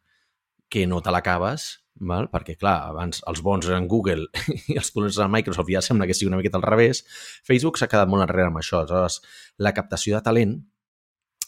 [0.72, 1.68] que no te l'acabes,
[2.08, 2.30] val?
[2.32, 4.30] perquè clar, abans els bons eren Google
[4.72, 7.04] i els dolents eren Microsoft, ja sembla que sigui una miqueta al revés.
[7.48, 8.80] Facebook s'ha quedat molt enrere amb això.
[8.80, 9.20] Aleshores,
[9.60, 10.56] la captació de talent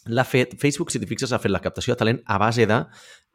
[0.06, 2.80] l'ha fet, Facebook, si t'hi fixes, ha fet la captació de talent a base de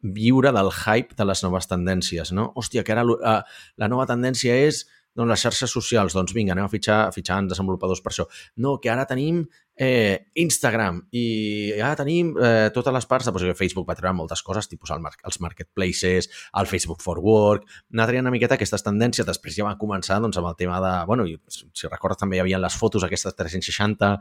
[0.01, 2.49] viure del hype de les noves tendències, no?
[2.55, 3.39] Hòstia, que ara uh,
[3.81, 4.85] la nova tendència és
[5.19, 8.29] doncs, les xarxes socials, doncs vinga, anem a fitxar, a fitxar desenvolupadors per això.
[8.63, 9.43] No, que ara tenim
[9.79, 14.67] eh, Instagram i ara tenim eh, totes les parts, doncs, Facebook va treure moltes coses,
[14.67, 16.27] tipus el, els marketplaces,
[16.59, 17.63] el Facebook for Work,
[17.95, 20.93] anar triant una miqueta aquestes tendències, després ja va començar doncs, amb el tema de,
[21.07, 24.11] bueno, si recordes també hi havia les fotos aquestes 360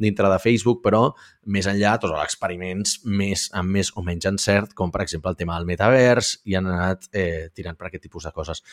[0.00, 1.04] dintre de Facebook, però
[1.44, 5.36] més enllà tots els experiments més amb més o menys encert, com per exemple el
[5.36, 8.64] tema del metavers, i han anat eh, tirant per aquest tipus de coses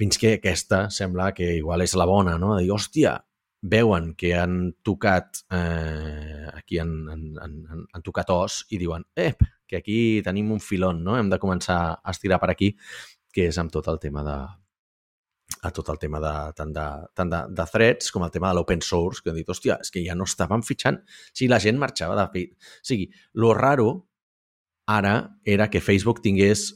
[0.00, 2.54] fins que aquesta sembla que igual és la bona, no?
[2.56, 3.18] De dir, hòstia,
[3.60, 9.34] veuen que han tocat eh, aquí en, en, en, en tocat os i diuen, eh,
[9.68, 11.18] que aquí tenim un filon, no?
[11.20, 12.72] Hem de començar a estirar per aquí,
[13.30, 14.38] que és amb tot el tema de,
[15.62, 18.58] a tot el tema de, tant, de, tant de, de threads com el tema de
[18.58, 21.02] l'open source, que han dit, hòstia, és que ja no estaven fitxant.
[21.04, 22.46] O sigui, la gent marxava de...
[22.48, 23.90] O sigui, lo raro
[24.88, 26.70] ara era que Facebook tingués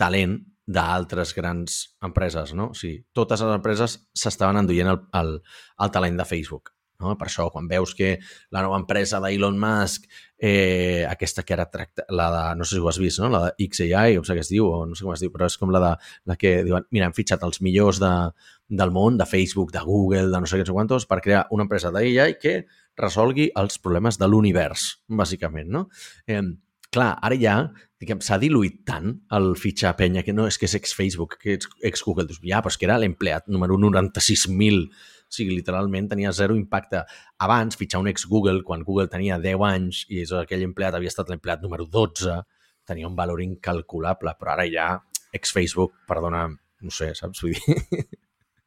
[0.00, 2.70] talent d'altres grans empreses, no?
[2.74, 5.34] O sigui, totes les empreses s'estaven enduient el, el,
[5.80, 6.74] el talent de Facebook.
[7.00, 7.14] No?
[7.16, 8.10] Per això, quan veus que
[8.52, 10.04] la nova empresa d'Elon Musk,
[10.36, 13.30] eh, aquesta que ara tracta, la de, no sé si ho has vist, no?
[13.32, 15.48] la de XAI, o sé què es diu, o no sé com es diu, però
[15.48, 15.92] és com la de
[16.28, 18.12] la que diuen, mira, hem fitxat els millors de,
[18.82, 21.46] del món, de Facebook, de Google, de no sé què, no sé quantos, per crear
[21.56, 22.58] una empresa d'AI que
[23.00, 25.86] resolgui els problemes de l'univers, bàsicament, no?
[26.28, 26.42] Eh,
[26.92, 27.56] clar, ara ja
[28.00, 32.26] s'ha diluït tant el fitxar penya que no és que és ex-Facebook, que és ex-Google.
[32.30, 34.86] Doncs ja, però és que era l'empleat número 96.000
[35.30, 37.04] o sigui, literalment tenia zero impacte.
[37.38, 41.62] Abans, fitxar un ex-Google, quan Google tenia 10 anys i aquell empleat havia estat l'empleat
[41.62, 42.40] número 12,
[42.88, 44.88] tenia un valor incalculable, però ara ja
[45.32, 47.44] ex-Facebook, perdona, no sé, saps?
[47.44, 48.10] Vull dir...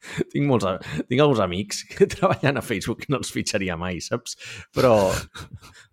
[0.31, 0.67] tinc, molts,
[1.09, 4.37] tinc alguns amics que treballen a Facebook i no els fitxaria mai, saps?
[4.75, 4.95] Però,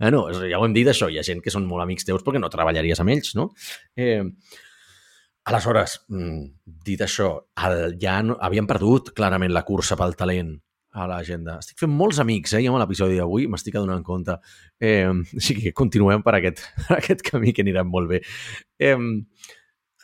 [0.00, 2.42] bueno, ja ho hem dit, això, hi ha gent que són molt amics teus perquè
[2.42, 3.50] no treballaries amb ells, no?
[3.96, 4.22] Eh,
[5.50, 6.42] Aleshores, mm,
[6.84, 7.30] dit això,
[7.66, 10.52] el, ja no, havíem perdut clarament la cursa pel talent
[10.92, 11.56] a l'agenda.
[11.62, 14.36] Estic fent molts amics, eh, jo amb l'episodi d'avui, m'estic adonant compte.
[14.78, 18.22] Eh, així que continuem per aquest, per aquest camí que anirà molt bé.
[18.78, 18.96] Eh,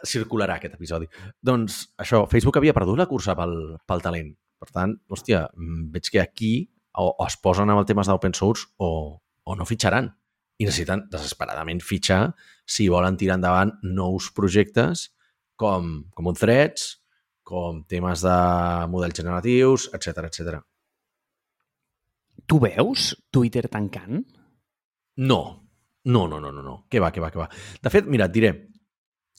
[0.04, 1.08] circularà aquest episodi.
[1.42, 3.56] Doncs això, Facebook havia perdut la cursa pel,
[3.86, 4.34] pel talent.
[4.60, 6.52] Per tant, hòstia, mm, veig que aquí
[6.96, 10.10] o, o es posen amb el temes d'open source o, o no fitxaran.
[10.56, 12.30] I necessiten desesperadament fitxar
[12.64, 15.10] si volen tirar endavant nous projectes
[15.60, 16.96] com, com un threads,
[17.46, 18.38] com temes de
[18.90, 20.56] models generatius, etc etc.
[22.46, 24.24] Tu veus Twitter tancant?
[25.16, 25.40] No.
[26.06, 26.74] No, no, no, no, no.
[26.90, 27.48] Què va, què va, què va.
[27.82, 28.52] De fet, mira, et diré,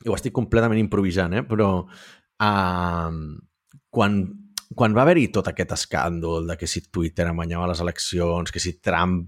[0.06, 1.46] ho estic completament improvisant, eh?
[1.48, 3.16] però uh,
[3.90, 4.20] quan
[4.78, 8.76] quan va haver-hi tot aquest escàndol de que si Twitter amanyava les eleccions, que si
[8.84, 9.22] Trump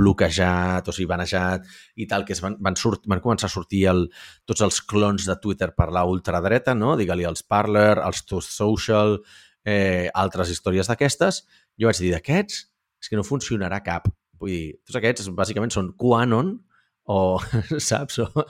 [0.00, 1.66] bloquejat o sigui banejat
[2.00, 4.06] i tal, que es van, van, surt, van començar a sortir el,
[4.48, 6.94] tots els clons de Twitter per la ultradreta, no?
[6.96, 9.18] digue-li els Parler, els Truth Social,
[9.66, 11.42] eh, altres històries d'aquestes,
[11.76, 12.62] jo vaig dir, d'aquests
[13.02, 14.08] és que no funcionarà cap.
[14.40, 16.56] Vull dir, tots aquests bàsicament són QAnon
[17.12, 17.20] o,
[17.90, 18.22] saps?
[18.24, 18.46] O,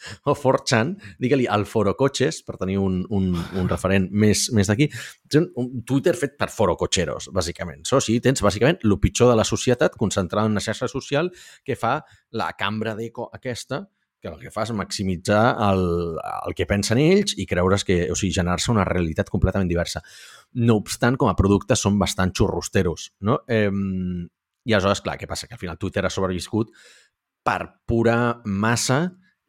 [0.30, 4.90] o 4chan, digue-li al Foro-Cotxes, per tenir un, un, un referent més, més d'aquí,
[5.40, 7.84] un Twitter fet per Foro-Cotxeros, bàsicament.
[7.88, 11.32] So, o sigui, tens bàsicament el pitjor de la societat concentrat en una xarxa social
[11.66, 11.98] que fa
[12.36, 13.84] la cambra d'eco aquesta,
[14.20, 15.86] que el que fa és maximitzar el,
[16.20, 20.02] el que pensen ells i creure's que, o sigui, generar-se una realitat completament diversa.
[20.60, 23.40] No obstant, com a productes són bastant xurrosteros, no?
[23.48, 25.48] Eh, I aleshores, clar, què passa?
[25.48, 26.74] Que al final Twitter ha sobreviscut
[27.46, 29.06] per pura massa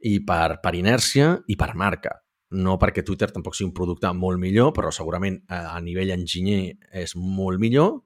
[0.08, 2.18] i per, per inèrcia i per marca.
[2.52, 6.12] No perquè Twitter tampoc sigui un producte molt millor, però segurament a, eh, a nivell
[6.18, 8.02] enginyer és molt millor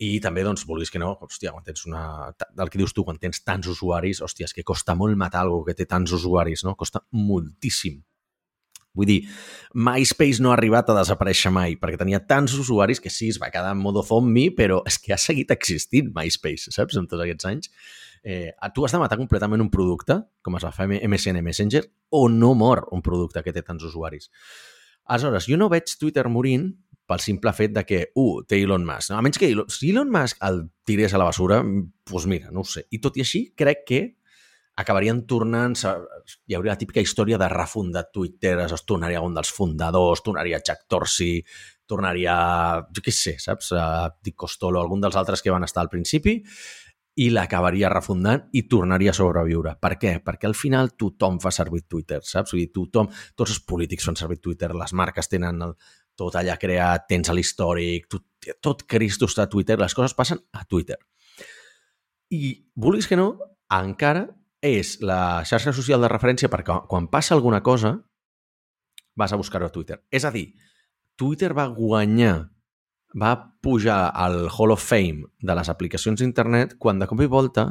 [0.00, 2.02] i també, doncs, vulguis que no, hòstia, quan tens una...
[2.32, 5.60] El que dius tu, quan tens tants usuaris, hòstia, és que costa molt matar algú
[5.66, 6.72] que té tants usuaris, no?
[6.80, 7.98] Costa moltíssim.
[8.96, 9.18] Vull dir,
[9.76, 13.52] MySpace no ha arribat a desaparèixer mai, perquè tenia tants usuaris que sí, es va
[13.52, 17.50] quedar en modo zombie, però és que ha seguit existint MySpace, saps, en tots aquests
[17.52, 17.70] anys
[18.22, 22.28] eh, tu has de matar completament un producte, com es va fer MSN Messenger, o
[22.28, 24.30] no mor un producte que té tants usuaris.
[25.10, 26.70] Aleshores, jo no veig Twitter morint
[27.10, 29.10] pel simple fet de que, uh, té Elon Musk.
[29.10, 29.18] No?
[29.18, 32.62] A menys que Elon, si Elon Musk el tirés a la basura, doncs mira, no
[32.62, 32.84] ho sé.
[32.94, 34.00] I tot i així, crec que
[34.80, 35.74] acabarien tornant...
[36.46, 40.86] Hi hauria la típica història de refundar Twitter, es tornaria un dels fundadors, tornaria Jack
[40.90, 41.40] Dorsey,
[41.90, 42.36] tornaria,
[42.94, 43.72] jo què sé, saps?
[43.74, 46.38] A Dick Costolo, algun dels altres que van estar al principi,
[47.18, 49.74] i l'acabaria refundant i tornaria a sobreviure.
[49.82, 50.12] Per què?
[50.24, 52.54] Perquè al final tothom fa servir Twitter, saps?
[52.54, 55.74] O sigui, tothom, tots els polítics fan servir Twitter, les marques tenen el,
[56.16, 60.64] tot allà creat, tens l'històric, tot, tot Cristo està a Twitter, les coses passen a
[60.64, 60.98] Twitter.
[62.30, 63.32] I, vulguis que no,
[63.74, 64.28] encara
[64.62, 67.96] és la xarxa social de referència perquè quan passa alguna cosa
[69.16, 69.98] vas a buscar-ho a Twitter.
[70.12, 70.52] És a dir,
[71.16, 72.50] Twitter va guanyar
[73.14, 77.66] va pujar al Hall of Fame de les aplicacions d'internet quan de cop i volta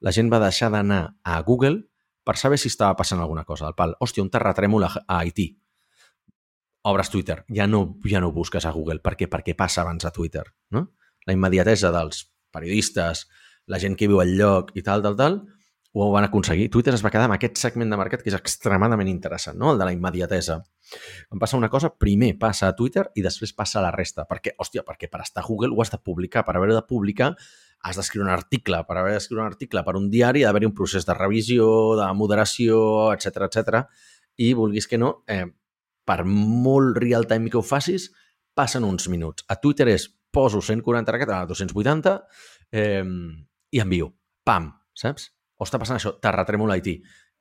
[0.00, 1.84] la gent va deixar d'anar a Google
[2.24, 3.66] per saber si estava passant alguna cosa.
[3.66, 5.50] Del pal, hòstia, un terratrèmol a Haití.
[6.88, 9.00] Obres Twitter, ja no, ja no busques a Google.
[9.04, 9.28] Per què?
[9.28, 10.46] Perquè passa abans a Twitter.
[10.72, 10.86] No?
[11.26, 13.26] La immediatesa dels periodistes,
[13.68, 15.40] la gent que viu al lloc i tal, tal, tal,
[15.92, 16.68] ho van aconseguir.
[16.70, 19.72] Twitter es va quedar amb aquest segment de mercat que és extremadament interessant, no?
[19.72, 20.60] el de la immediatesa.
[21.28, 24.26] Quan passa una cosa, primer passa a Twitter i després passa a la resta.
[24.30, 24.54] Per què?
[24.58, 26.44] Hòstia, perquè per estar a Google ho has de publicar.
[26.46, 27.32] Per haver-ho de publicar
[27.82, 30.76] has d'escriure un article, per haver d'escriure un article per un diari ha d'haver-hi un
[30.76, 31.66] procés de revisió,
[31.98, 32.80] de moderació,
[33.14, 33.82] etc etc.
[34.36, 35.46] i vulguis que no, eh,
[36.04, 38.10] per molt real time que ho facis,
[38.54, 39.46] passen uns minuts.
[39.48, 42.16] A Twitter és poso 140 caràcters, 280
[42.70, 43.04] eh,
[43.72, 44.12] i envio.
[44.44, 45.30] Pam, saps?
[45.60, 46.96] O està passant això, terratrèmol a Haití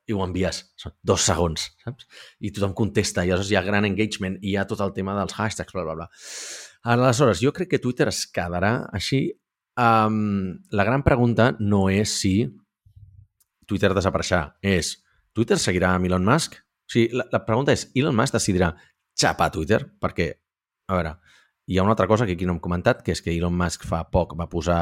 [0.10, 0.63] i ho envies.
[0.79, 2.08] Són dos segons, saps?
[2.41, 5.15] I tothom contesta i aleshores hi ha gran engagement i hi ha tot el tema
[5.17, 6.10] dels hashtags, bla, bla, bla.
[6.93, 9.27] Aleshores, jo crec que Twitter es quedarà així.
[9.79, 12.34] Um, la gran pregunta no és si
[13.69, 14.97] Twitter desapareixerà, és
[15.38, 16.58] Twitter seguirà amb Elon Musk?
[16.60, 18.73] O sigui, la, la pregunta és, Elon Musk decidirà
[19.19, 19.84] xapar Twitter?
[20.01, 20.32] Perquè,
[20.89, 21.13] a veure,
[21.69, 23.86] hi ha una altra cosa que aquí no hem comentat, que és que Elon Musk
[23.88, 24.82] fa poc va posar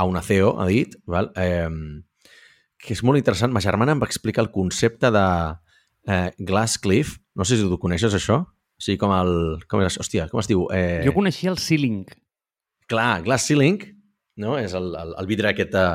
[0.00, 1.28] a una CEO, ha dit, val?
[1.36, 1.68] Eh,
[2.80, 3.52] que és molt interessant.
[3.52, 5.26] Ma germana em va explicar el concepte de
[6.08, 7.18] eh, Glass Cliff.
[7.36, 8.42] No sé si tu coneixes, això.
[8.44, 9.32] O sigui, com el...
[9.70, 10.66] Com és, hòstia, com es diu?
[10.74, 11.02] Eh...
[11.06, 12.04] Jo coneixia el Ceiling.
[12.90, 13.82] Clar, Glass Ceiling,
[14.40, 14.56] no?
[14.58, 15.86] És el, el, el vidre aquest de,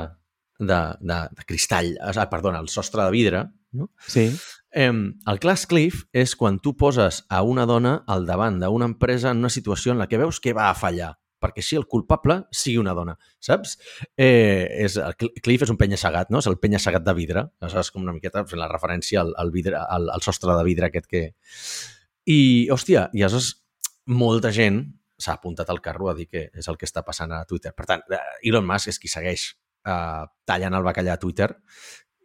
[0.59, 3.43] de, de, de cristall, ah, perdona, el sostre de vidre,
[3.75, 3.89] no?
[4.07, 4.29] Sí.
[4.75, 9.31] Eh, el Glass Cliff és quan tu poses a una dona al davant d'una empresa
[9.31, 11.15] en una situació en la que veus que va a fallar
[11.45, 13.77] perquè si el culpable sigui una dona, saps?
[14.17, 16.41] Eh, és, el Cliff és un penya-segat, no?
[16.41, 17.45] És el penya-segat de vidre.
[17.61, 20.89] Aleshores, com una miqueta fent la referència al, al, vidre, al, al sostre de vidre
[20.89, 21.27] aquest que...
[22.25, 22.39] I,
[22.73, 23.51] hòstia, i aleshores
[24.09, 24.81] molta gent
[25.21, 27.71] s'ha apuntat al carro a dir que és el que està passant a Twitter.
[27.77, 29.51] Per tant, eh, Elon Musk és qui segueix
[29.87, 31.51] eh, tallant el bacallà a Twitter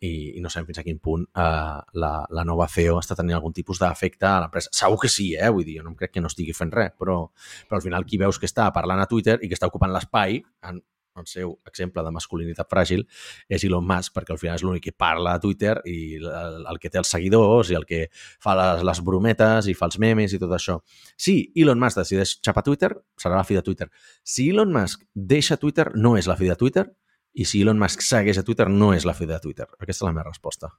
[0.00, 3.36] i, i no sabem fins a quin punt eh, la, la nova CEO està tenint
[3.36, 4.72] algun tipus d'efecte a l'empresa.
[4.76, 5.50] Segur que sí, eh?
[5.52, 7.22] Vull dir, jo no em crec que no estigui fent res, però,
[7.68, 10.40] però al final qui veus que està parlant a Twitter i que està ocupant l'espai,
[10.70, 10.80] en
[11.20, 13.02] el seu exemple de masculinitat fràgil,
[13.50, 16.80] és Elon Musk, perquè al final és l'únic que parla a Twitter i el, el
[16.80, 20.32] que té els seguidors i el que fa les, les brometes i fa els memes
[20.32, 20.78] i tot això.
[21.18, 23.90] Si Elon Musk decideix xapar Twitter, serà la fi de Twitter.
[24.24, 26.86] Si Elon Musk deixa Twitter, no és la fi de Twitter,
[27.32, 29.68] i si Elon Musk segueix a Twitter, no és la fi de Twitter.
[29.78, 30.72] Aquesta és la meva resposta.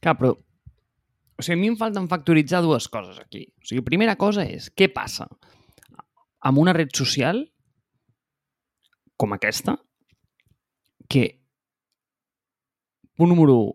[0.00, 0.34] Clar, però...
[1.38, 3.44] O sigui, a mi em falten factoritzar dues coses aquí.
[3.62, 5.28] O sigui, primera cosa és, què passa
[6.48, 7.44] amb una red social
[9.18, 9.76] com aquesta
[11.10, 11.24] que,
[13.18, 13.70] punt número 1,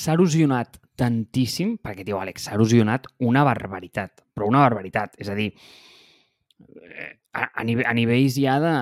[0.00, 5.16] s'ha erosionat tantíssim, perquè, tio, Àlex, s'ha erosionat una barbaritat, però una barbaritat.
[5.22, 5.48] És a dir,
[6.60, 8.74] eh, a, a, nivell, a nivells ja de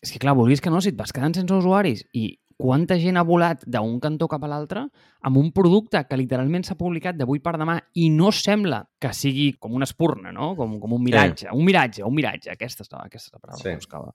[0.00, 3.16] és que clar, vulguis que no, si et vas quedant sense usuaris i quanta gent
[3.16, 4.84] ha volat d'un cantó cap a l'altre
[5.26, 9.54] amb un producte que literalment s'ha publicat d'avui per demà i no sembla que sigui
[9.58, 10.52] com una espurna, no?
[10.58, 11.48] Com, com un miratge.
[11.48, 11.56] Eh.
[11.56, 12.52] Un miratge, un miratge.
[12.52, 13.68] Aquesta és la, aquesta és la paraula sí.
[13.70, 14.12] que buscava.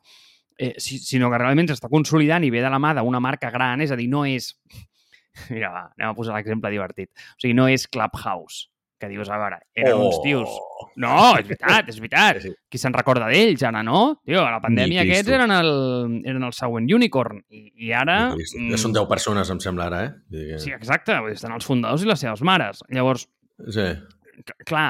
[0.55, 3.81] Eh, si, sinó que realment s'està consolidant i ve de la mà d'una marca gran,
[3.83, 4.53] és a dir, no és...
[5.51, 7.11] Mira, va, anem a posar l'exemple divertit.
[7.35, 8.69] O sigui, no és Clubhouse,
[8.99, 10.07] que dius, a veure, eren oh.
[10.09, 10.51] uns tios...
[11.01, 12.39] No, és veritat, és veritat.
[12.43, 12.51] Sí.
[12.71, 14.03] Qui se'n recorda d'ells ara, no?
[14.23, 15.71] Tio, a la pandèmia aquests eren el,
[16.23, 17.41] eren el següent unicorn.
[17.49, 18.19] I, i ara...
[18.35, 20.61] Ja són 10 persones, em sembla, ara, eh?
[20.63, 21.17] Sí, exacte.
[21.33, 22.81] Estan els fundadors i les seves mares.
[22.95, 23.27] Llavors,
[23.75, 23.89] sí.
[24.65, 24.87] clar,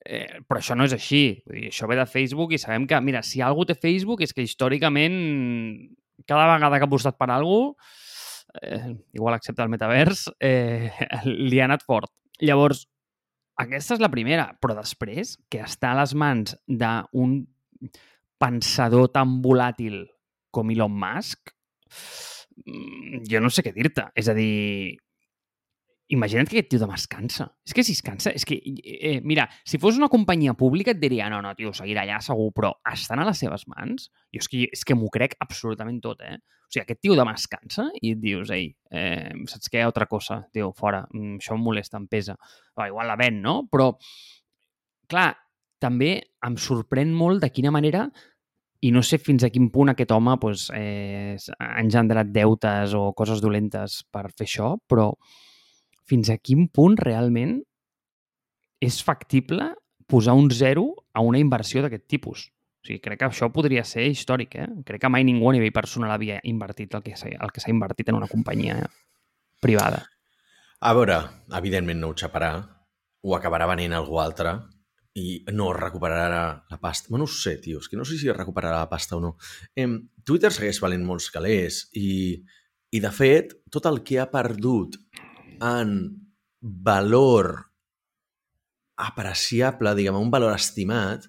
[0.00, 1.24] eh, però això no és així.
[1.44, 4.32] Vull dir, això ve de Facebook i sabem que, mira, si algú té Facebook és
[4.32, 5.20] que històricament
[6.26, 7.76] cada vegada que ha apostat per alguna
[8.62, 10.90] eh, igual excepte el metavers, eh,
[11.24, 12.10] li ha anat fort.
[12.40, 12.86] Llavors,
[13.62, 17.38] aquesta és la primera, però després, que està a les mans d'un
[18.42, 20.02] pensador tan volàtil
[20.52, 21.52] com Elon Musk,
[22.64, 24.08] mm, jo no sé què dir-te.
[24.16, 24.96] És a dir,
[26.08, 27.48] imagina't que aquest tio demà es cansa.
[27.66, 31.00] És que si es cansa, és que, eh, mira, si fos una companyia pública et
[31.00, 34.10] diria, no, no, tio, seguirà allà segur, però estan a les seves mans?
[34.34, 36.36] Jo és que, és que m'ho crec absolutament tot, eh?
[36.38, 39.82] O sigui, aquest tio demà es cansa i et dius, ei, eh, saps què?
[39.82, 42.36] Altra cosa, tio, fora, mm, això em molesta, em pesa.
[42.78, 43.60] Va, igual la ven, no?
[43.70, 43.92] Però,
[45.10, 45.32] clar,
[45.82, 48.06] també em sorprèn molt de quina manera
[48.86, 53.10] i no sé fins a quin punt aquest home pues, eh, ha engendrat deutes o
[53.16, 55.10] coses dolentes per fer això, però
[56.06, 57.58] fins a quin punt realment
[58.82, 59.72] és factible
[60.06, 62.46] posar un zero a una inversió d'aquest tipus.
[62.46, 64.68] O sigui, crec que això podria ser històric, eh?
[64.86, 68.30] Crec que mai ningú a nivell personal havia invertit el que s'ha invertit en una
[68.30, 68.78] companyia
[69.60, 70.04] privada.
[70.86, 71.18] A veure,
[71.58, 72.52] evidentment no ho xaparà,
[73.26, 74.52] ho acabarà venent algú altre
[75.16, 77.08] i no recuperarà la pasta.
[77.08, 79.34] Bueno, no ho sé, tio, és que no sé si recuperarà la pasta o no.
[79.74, 79.88] Eh,
[80.22, 82.36] Twitter segueix valent molts calés i,
[82.92, 85.00] i, de fet, tot el que ha perdut
[85.62, 85.96] en
[86.60, 87.66] valor
[88.96, 91.26] apreciable, diguem, un valor estimat,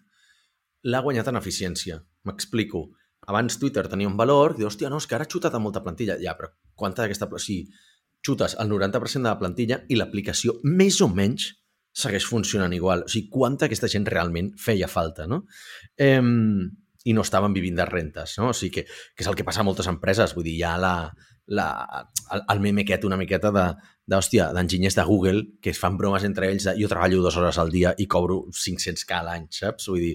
[0.87, 1.99] l'ha guanyat en eficiència.
[2.27, 2.87] M'explico.
[3.27, 5.61] Abans Twitter tenia un valor, i dius, hòstia, no, és que ara ha xutat a
[5.61, 6.15] molta plantilla.
[6.23, 7.27] Ja, però quanta d'aquesta...
[7.27, 7.67] O sigui,
[8.23, 11.51] xutes el 90% de la plantilla i l'aplicació més o menys
[11.97, 13.03] segueix funcionant igual.
[13.05, 15.43] O sigui, quanta aquesta gent realment feia falta, no?
[15.97, 16.21] Eh,
[17.07, 18.51] i no estaven vivint de rentes, no?
[18.51, 20.75] O sigui que, que és el que passa a moltes empreses, vull dir, hi ha
[20.79, 20.95] la,
[21.47, 21.67] la,
[22.31, 23.65] el, el meme aquest una miqueta de,
[24.07, 27.59] d'hòstia, d'enginyers de Google que es fan bromes entre ells de jo treballo dues hores
[27.59, 29.89] al dia i cobro 500k a l'any, saps?
[29.91, 30.13] Vull dir,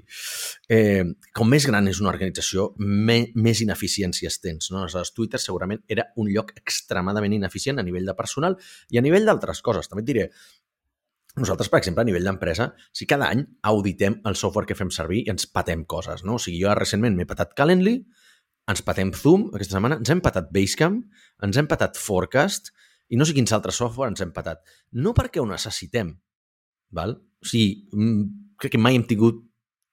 [0.72, 1.04] eh,
[1.36, 4.80] com més gran és una organització, me, més ineficiències tens, no?
[4.80, 8.56] Aleshores, Twitter segurament era un lloc extremadament ineficient a nivell de personal
[8.90, 9.92] i a nivell d'altres coses.
[9.92, 10.26] També et diré,
[11.36, 15.26] nosaltres, per exemple, a nivell d'empresa, si cada any auditem el software que fem servir
[15.26, 16.40] i ens patem coses, no?
[16.40, 17.98] O sigui, jo recentment m'he patat Calendly,
[18.72, 21.00] ens patem Zoom aquesta setmana, ens hem patat Basecamp,
[21.46, 22.72] ens hem patat Forecast
[23.12, 24.62] i no sé quins altres software ens hem patat.
[25.04, 26.14] No perquè ho necessitem,
[26.96, 27.18] val?
[27.42, 29.42] O sigui, mm, crec que mai hem tingut,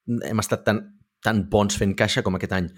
[0.07, 0.81] hem estat tan,
[1.23, 2.69] tan bons fent caixa com aquest any,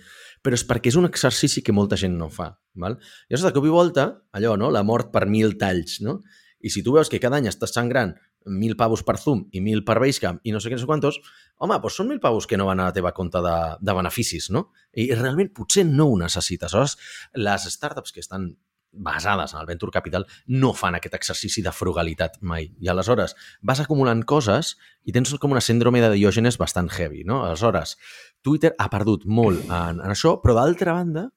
[0.41, 2.49] però és perquè és un exercici que molta gent no fa.
[2.73, 2.97] Val?
[3.29, 4.71] Llavors, de cop i volta, allò, no?
[4.71, 6.21] la mort per mil talls, no?
[6.61, 8.13] I si tu veus que cada any estàs sangrant
[8.45, 11.19] 1.000 pavos per Zoom i 1.000 per Basecamp i no sé què, no sé quantos,
[11.61, 14.49] home, doncs són 1.000 pavos que no van a la teva compte de, de beneficis,
[14.55, 14.69] no?
[14.97, 16.73] I realment potser no ho necessites.
[16.73, 16.97] Aleshores,
[17.37, 18.51] les startups que estan
[18.91, 22.67] basades en el venture capital no fan aquest exercici de frugalitat mai.
[22.83, 24.75] I aleshores vas acumulant coses
[25.07, 27.43] i tens com una síndrome de Diògenes bastant heavy, no?
[27.45, 27.95] Aleshores,
[28.41, 31.29] Twitter ha perdut molt en, en això, però d'altra banda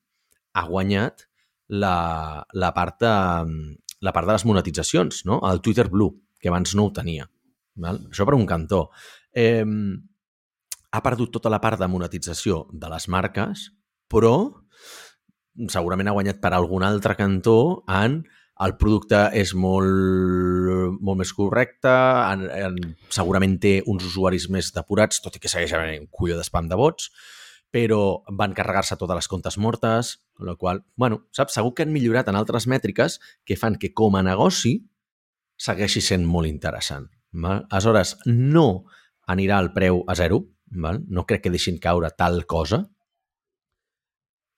[0.55, 1.29] ha guanyat
[1.69, 3.15] la, la, part de,
[4.01, 5.41] la part de les monetitzacions, no?
[5.51, 6.13] El Twitter Blue,
[6.45, 7.25] que abans no ho tenia.
[7.81, 8.03] Val?
[8.13, 8.91] Això per un cantó.
[9.33, 13.71] Eh, ha perdut tota la part de monetització de les marques,
[14.13, 14.35] però
[15.73, 17.57] segurament ha guanyat per algun altre cantó
[17.89, 18.21] en
[18.65, 22.77] el producte és molt, molt més correcte, en, en,
[23.11, 26.79] segurament té uns usuaris més depurats, tot i que segueix havent un colló d'espam de
[26.79, 27.09] vots,
[27.75, 32.31] però van carregar-se totes les comptes mortes, la qual, bueno, saps, segur que han millorat
[32.31, 34.77] en altres mètriques que fan que com a negoci
[35.57, 37.09] segueixi sent molt interessant.
[37.35, 37.65] Val?
[37.71, 38.85] Aleshores, no
[39.31, 41.03] anirà el preu a zero, val?
[41.09, 42.85] no crec que deixin caure tal cosa,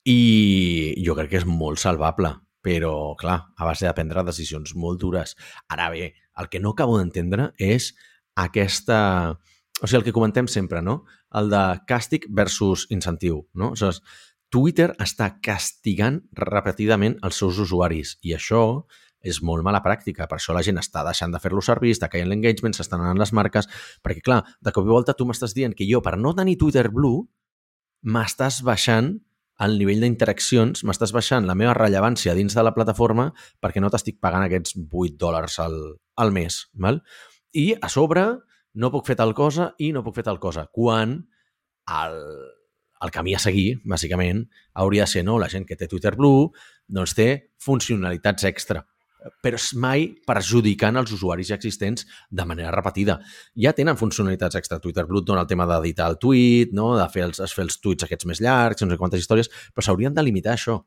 [0.07, 2.30] i jo crec que és molt salvable,
[2.62, 5.34] però, clar, a base de prendre decisions molt dures.
[5.70, 7.92] Ara bé, el que no acabo d'entendre és
[8.38, 8.99] aquesta...
[9.82, 11.03] O sigui, el que comentem sempre, no?
[11.36, 13.74] El de càstig versus incentiu, no?
[13.76, 14.01] Sigui,
[14.51, 18.86] Twitter està castigant repetidament els seus usuaris i això
[19.27, 20.29] és molt mala pràctica.
[20.31, 23.33] Per això la gent està deixant de fer-lo servir, està caient l'engagement, s'estan anant les
[23.37, 23.68] marques,
[24.07, 26.89] perquè, clar, de cop i volta tu m'estàs dient que jo, per no tenir Twitter
[26.95, 27.27] Blue,
[28.07, 29.16] m'estàs baixant
[29.64, 33.31] el nivell d'interaccions, m'estàs baixant la meva rellevància dins de la plataforma
[33.64, 35.79] perquè no t'estic pagant aquests 8 dòlars al,
[36.20, 36.66] al mes.
[36.77, 37.01] Val?
[37.57, 38.27] I a sobre
[38.77, 40.66] no puc fer tal cosa i no puc fer tal cosa.
[40.68, 41.16] Quan
[41.97, 42.18] el,
[43.01, 46.51] el camí a seguir, bàsicament, hauria de ser no, la gent que té Twitter Blue
[46.87, 47.31] doncs té
[47.62, 48.85] funcionalitats extra
[49.43, 53.18] però mai perjudicant els usuaris ja existents de manera repetida.
[53.57, 54.81] Ja tenen funcionalitats extra.
[54.81, 56.95] Twitter Blue dona el tema d'editar el tuit, no?
[56.99, 60.14] de fer els, fer els tuits aquests més llargs, no sé quantes històries, però s'haurien
[60.14, 60.81] de limitar això.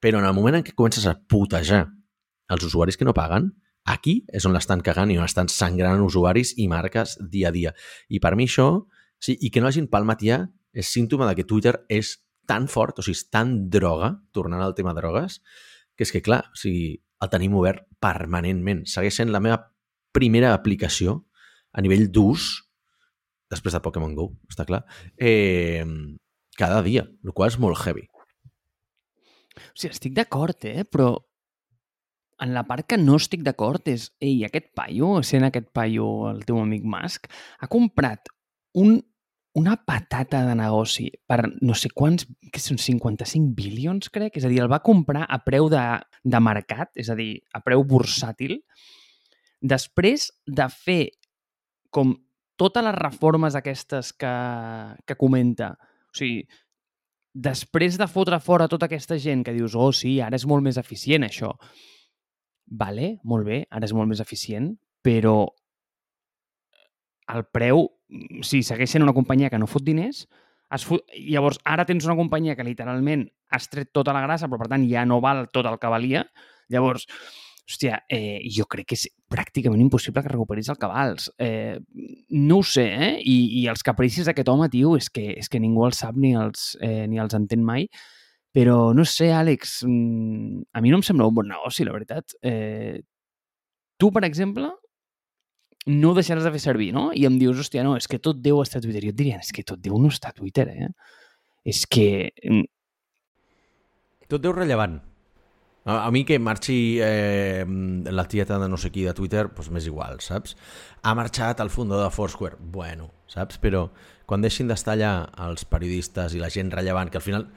[0.00, 1.86] Però en el moment en què comences a putejar
[2.50, 3.50] els usuaris que no paguen,
[3.84, 7.74] aquí és on l'estan cagant i on estan sangrant usuaris i marques dia a dia.
[8.08, 8.86] I per mi això,
[9.20, 12.16] sí, i que no hagin palmat ja, és símptoma de que Twitter és
[12.50, 15.38] tan fort, o sigui, és tan droga, tornant al tema drogues,
[15.94, 18.84] que és que, clar, o sigui, el tenim obert permanentment.
[18.88, 19.60] Segueix sent la meva
[20.16, 21.20] primera aplicació
[21.72, 22.50] a nivell d'ús,
[23.50, 24.84] després de Pokémon GO, està clar,
[25.18, 25.84] eh,
[26.58, 28.06] cada dia, el qual és molt heavy.
[29.60, 30.84] O sigui, estic d'acord, eh?
[30.86, 31.12] però
[32.40, 36.44] en la part que no estic d'acord és, ei, aquest paio, sent aquest paio el
[36.48, 37.28] teu amic Musk,
[37.60, 38.30] ha comprat
[38.80, 38.96] un
[39.58, 44.50] una patata de negoci per no sé quants, que són 55 bilions, crec, és a
[44.52, 45.82] dir, el va comprar a preu de,
[46.22, 48.60] de mercat, és a dir, a preu bursàtil,
[49.60, 51.02] després de fer
[51.90, 52.14] com
[52.60, 54.34] totes les reformes aquestes que,
[55.06, 55.74] que comenta,
[56.10, 56.44] o sigui,
[57.34, 60.78] després de fotre fora tota aquesta gent que dius, oh, sí, ara és molt més
[60.78, 61.54] eficient això.
[62.70, 64.70] Vale, molt bé, ara és molt més eficient,
[65.02, 65.48] però
[67.30, 67.88] el preu
[68.46, 70.24] si segueix sent una companyia que no fot diners,
[70.74, 71.04] es fot...
[71.18, 74.86] llavors ara tens una companyia que literalment has tret tota la grassa, però per tant
[74.90, 76.24] ja no val tot el que valia,
[76.70, 77.06] llavors,
[77.70, 81.30] hòstia, eh, jo crec que és pràcticament impossible que recuperis el vals.
[81.38, 81.78] Eh,
[82.30, 83.12] no ho sé, eh?
[83.22, 86.34] I, I els capricis d'aquest home, tio, és que, és que ningú els sap ni
[86.34, 87.86] els, eh, ni els entén mai,
[88.52, 92.34] però no sé, Àlex, mm, a mi no em sembla un bon negoci, la veritat.
[92.42, 93.02] Eh,
[93.96, 94.72] tu, per exemple,
[95.88, 97.08] no deixaràs de fer servir, no?
[97.16, 99.04] I em dius, hòstia, no, és que tot Déu està a Twitter.
[99.06, 100.90] Jo et diria, és que tot Déu no està a Twitter, eh?
[101.68, 102.30] És que...
[102.44, 102.66] Mm,
[104.28, 105.00] tot Déu rellevant.
[105.88, 107.64] A, a mi que marxi eh,
[108.12, 110.54] la tieta de no sé qui de Twitter, doncs m'és igual, saps?
[111.02, 113.56] Ha marxat el fundador de Foursquare, bueno, saps?
[113.62, 113.86] Però
[114.30, 115.12] quan deixin d'estar allà
[115.48, 117.48] els periodistes i la gent rellevant, que al final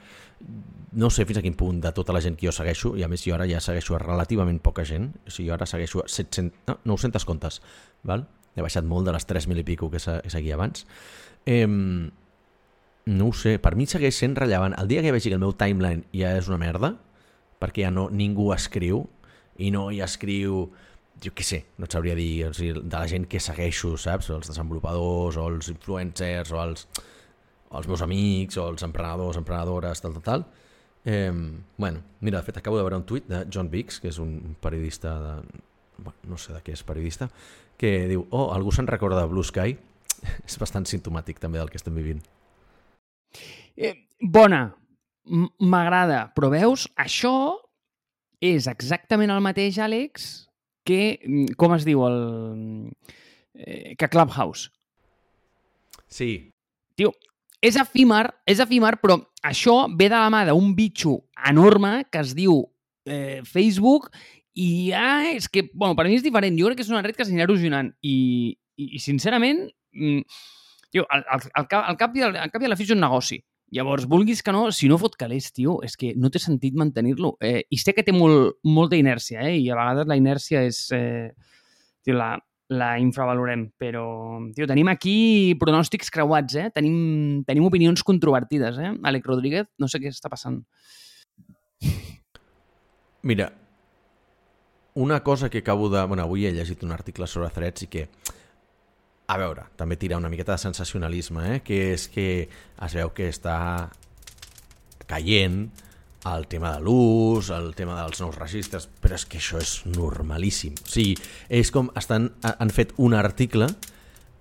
[0.94, 3.10] no sé fins a quin punt de tota la gent que jo segueixo, i a
[3.10, 6.66] més jo ara ja segueixo relativament poca gent, o sigui, jo ara segueixo a 700,
[6.70, 7.60] no, 900 comptes,
[8.02, 8.26] val?
[8.54, 10.84] he baixat molt de les 3.000 i pico que seguia abans.
[11.46, 14.76] Eh, no ho sé, per mi segueix sent rellevant.
[14.78, 16.94] El dia que vegi que el meu timeline ja és una merda,
[17.58, 19.02] perquè ja no ningú escriu,
[19.58, 20.68] i no hi escriu
[21.24, 24.30] jo què sé, no et sabria dir, o sigui, de la gent que segueixo, saps?
[24.34, 26.86] Els desenvolupadors, o els influencers, o els,
[27.70, 30.46] o els meus amics, o els emprenedors, emprenedores, tal, tal, tal.
[31.04, 31.32] Eh,
[31.76, 34.56] bueno, mira, de fet, acabo de veure un tuit de John Biggs, que és un
[34.60, 35.34] periodista de...
[35.96, 37.28] Bueno, no sé de què és periodista,
[37.78, 39.76] que diu, oh, algú se'n recorda de Blue Sky?
[40.48, 42.22] és bastant sintomàtic també del que estem vivint.
[43.76, 44.66] Eh, bona,
[45.60, 47.34] m'agrada, però veus, això
[48.44, 50.32] és exactament el mateix, Àlex,
[50.84, 52.18] que, mm, com es diu, el...
[53.54, 54.70] Eh, que Clubhouse.
[56.10, 56.50] Sí.
[56.98, 57.12] Tio,
[57.64, 61.16] és efímer, és efímer, però això ve de la mà d'un bitxo
[61.48, 62.60] enorme que es diu
[63.06, 64.10] eh, Facebook
[64.54, 66.58] i ah, és que, bueno, per mi és diferent.
[66.58, 69.64] Jo crec que és una red que s'anirà erosionant i, i, i sincerament,
[69.96, 70.22] mm,
[70.94, 72.86] tio, al, al, al, cap, al, cap i al, al cap i a la fi
[72.86, 73.40] és un negoci.
[73.74, 77.32] Llavors, vulguis que no, si no fot calés, tio, és que no té sentit mantenir-lo.
[77.42, 79.56] Eh, I sé que té molt, molta inèrcia, eh?
[79.58, 80.84] i a vegades la inèrcia és...
[80.94, 81.32] Eh,
[82.06, 82.36] tio, la,
[82.70, 84.04] la infravalorem, però
[84.54, 85.16] tio, tenim aquí
[85.58, 86.68] pronòstics creuats, eh?
[86.74, 88.92] Tenim, tenim opinions controvertides, eh?
[89.10, 90.62] Alec Rodríguez, no sé què està passant.
[93.24, 93.50] Mira,
[94.94, 96.04] una cosa que acabo de...
[96.06, 98.06] Bueno, avui he llegit un article sobre Threads i que
[99.26, 101.60] a veure, també tira una miqueta de sensacionalisme, eh?
[101.64, 103.56] que és que es veu que està
[105.08, 105.64] caient
[106.28, 110.76] el tema de l'ús, el tema dels nous registres, però és que això és normalíssim.
[110.80, 111.16] O sigui,
[111.52, 113.68] és com estan, han fet un article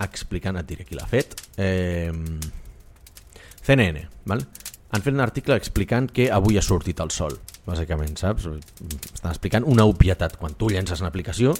[0.04, 2.12] explicant, et diré qui l'ha fet, eh,
[3.64, 4.44] CNN, val?
[4.94, 7.34] han fet un article explicant que avui ha sortit el sol,
[7.66, 8.46] bàsicament, saps?
[8.46, 10.36] Estan explicant una obvietat.
[10.38, 11.56] Quan tu llences una aplicació,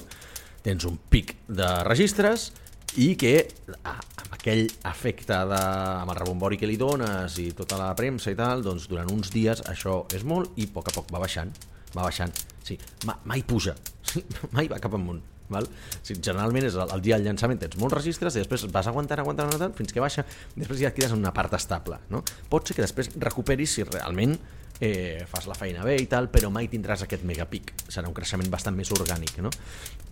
[0.62, 2.52] tens un pic de registres,
[3.00, 3.34] i que
[3.82, 5.60] ah, amb aquell efecte de,
[6.00, 9.32] amb el rebombori que li dones i tota la premsa i tal, doncs durant uns
[9.34, 11.50] dies això és molt i a poc a poc va baixant,
[11.94, 12.34] va baixant.
[12.64, 12.78] Sí,
[13.08, 13.74] ma, mai puja,
[14.56, 15.22] mai va cap amunt.
[15.50, 15.66] Val?
[16.00, 19.20] Sí, generalment és el, el dia del llançament, tens molts registres i després vas aguantant,
[19.20, 20.24] aguantant, aguantant fins que baixa,
[20.56, 21.98] després ja et quedes en una part estable.
[22.14, 22.22] No?
[22.50, 24.38] Pot ser que després recuperis si realment
[24.80, 27.72] eh, fas la feina bé i tal, però mai tindràs aquest megapic.
[27.88, 29.52] Serà un creixement bastant més orgànic, no?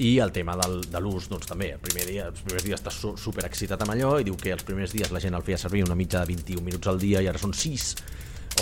[0.02, 2.98] I el tema del, de l'ús, doncs també, el primer dia, els primers dies estàs
[3.02, 5.60] su super excitat amb allò i diu que els primers dies la gent el feia
[5.60, 7.94] servir una mitja de 21 minuts al dia i ara són 6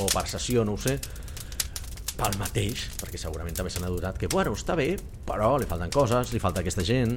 [0.01, 0.97] o per sessió, no ho sé,
[2.17, 4.93] pel mateix, perquè segurament també s'han adotat que, bueno, està bé,
[5.27, 7.17] però li falten coses, li falta aquesta gent,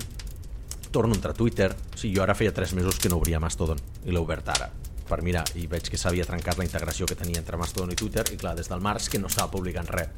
[0.94, 4.14] torno a Twitter, o sigui, jo ara feia 3 mesos que no obria Mastodon i
[4.14, 4.70] l'he obert ara
[5.10, 8.26] per mirar i veig que s'havia trencat la integració que tenia entre Mastodon i Twitter
[8.34, 10.12] i clar, des del març que no estava publicant res.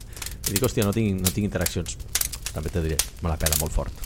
[0.46, 1.98] I dic, hòstia, no tinc, no tinc interaccions.
[2.54, 4.06] També te diré, me la pela molt fort.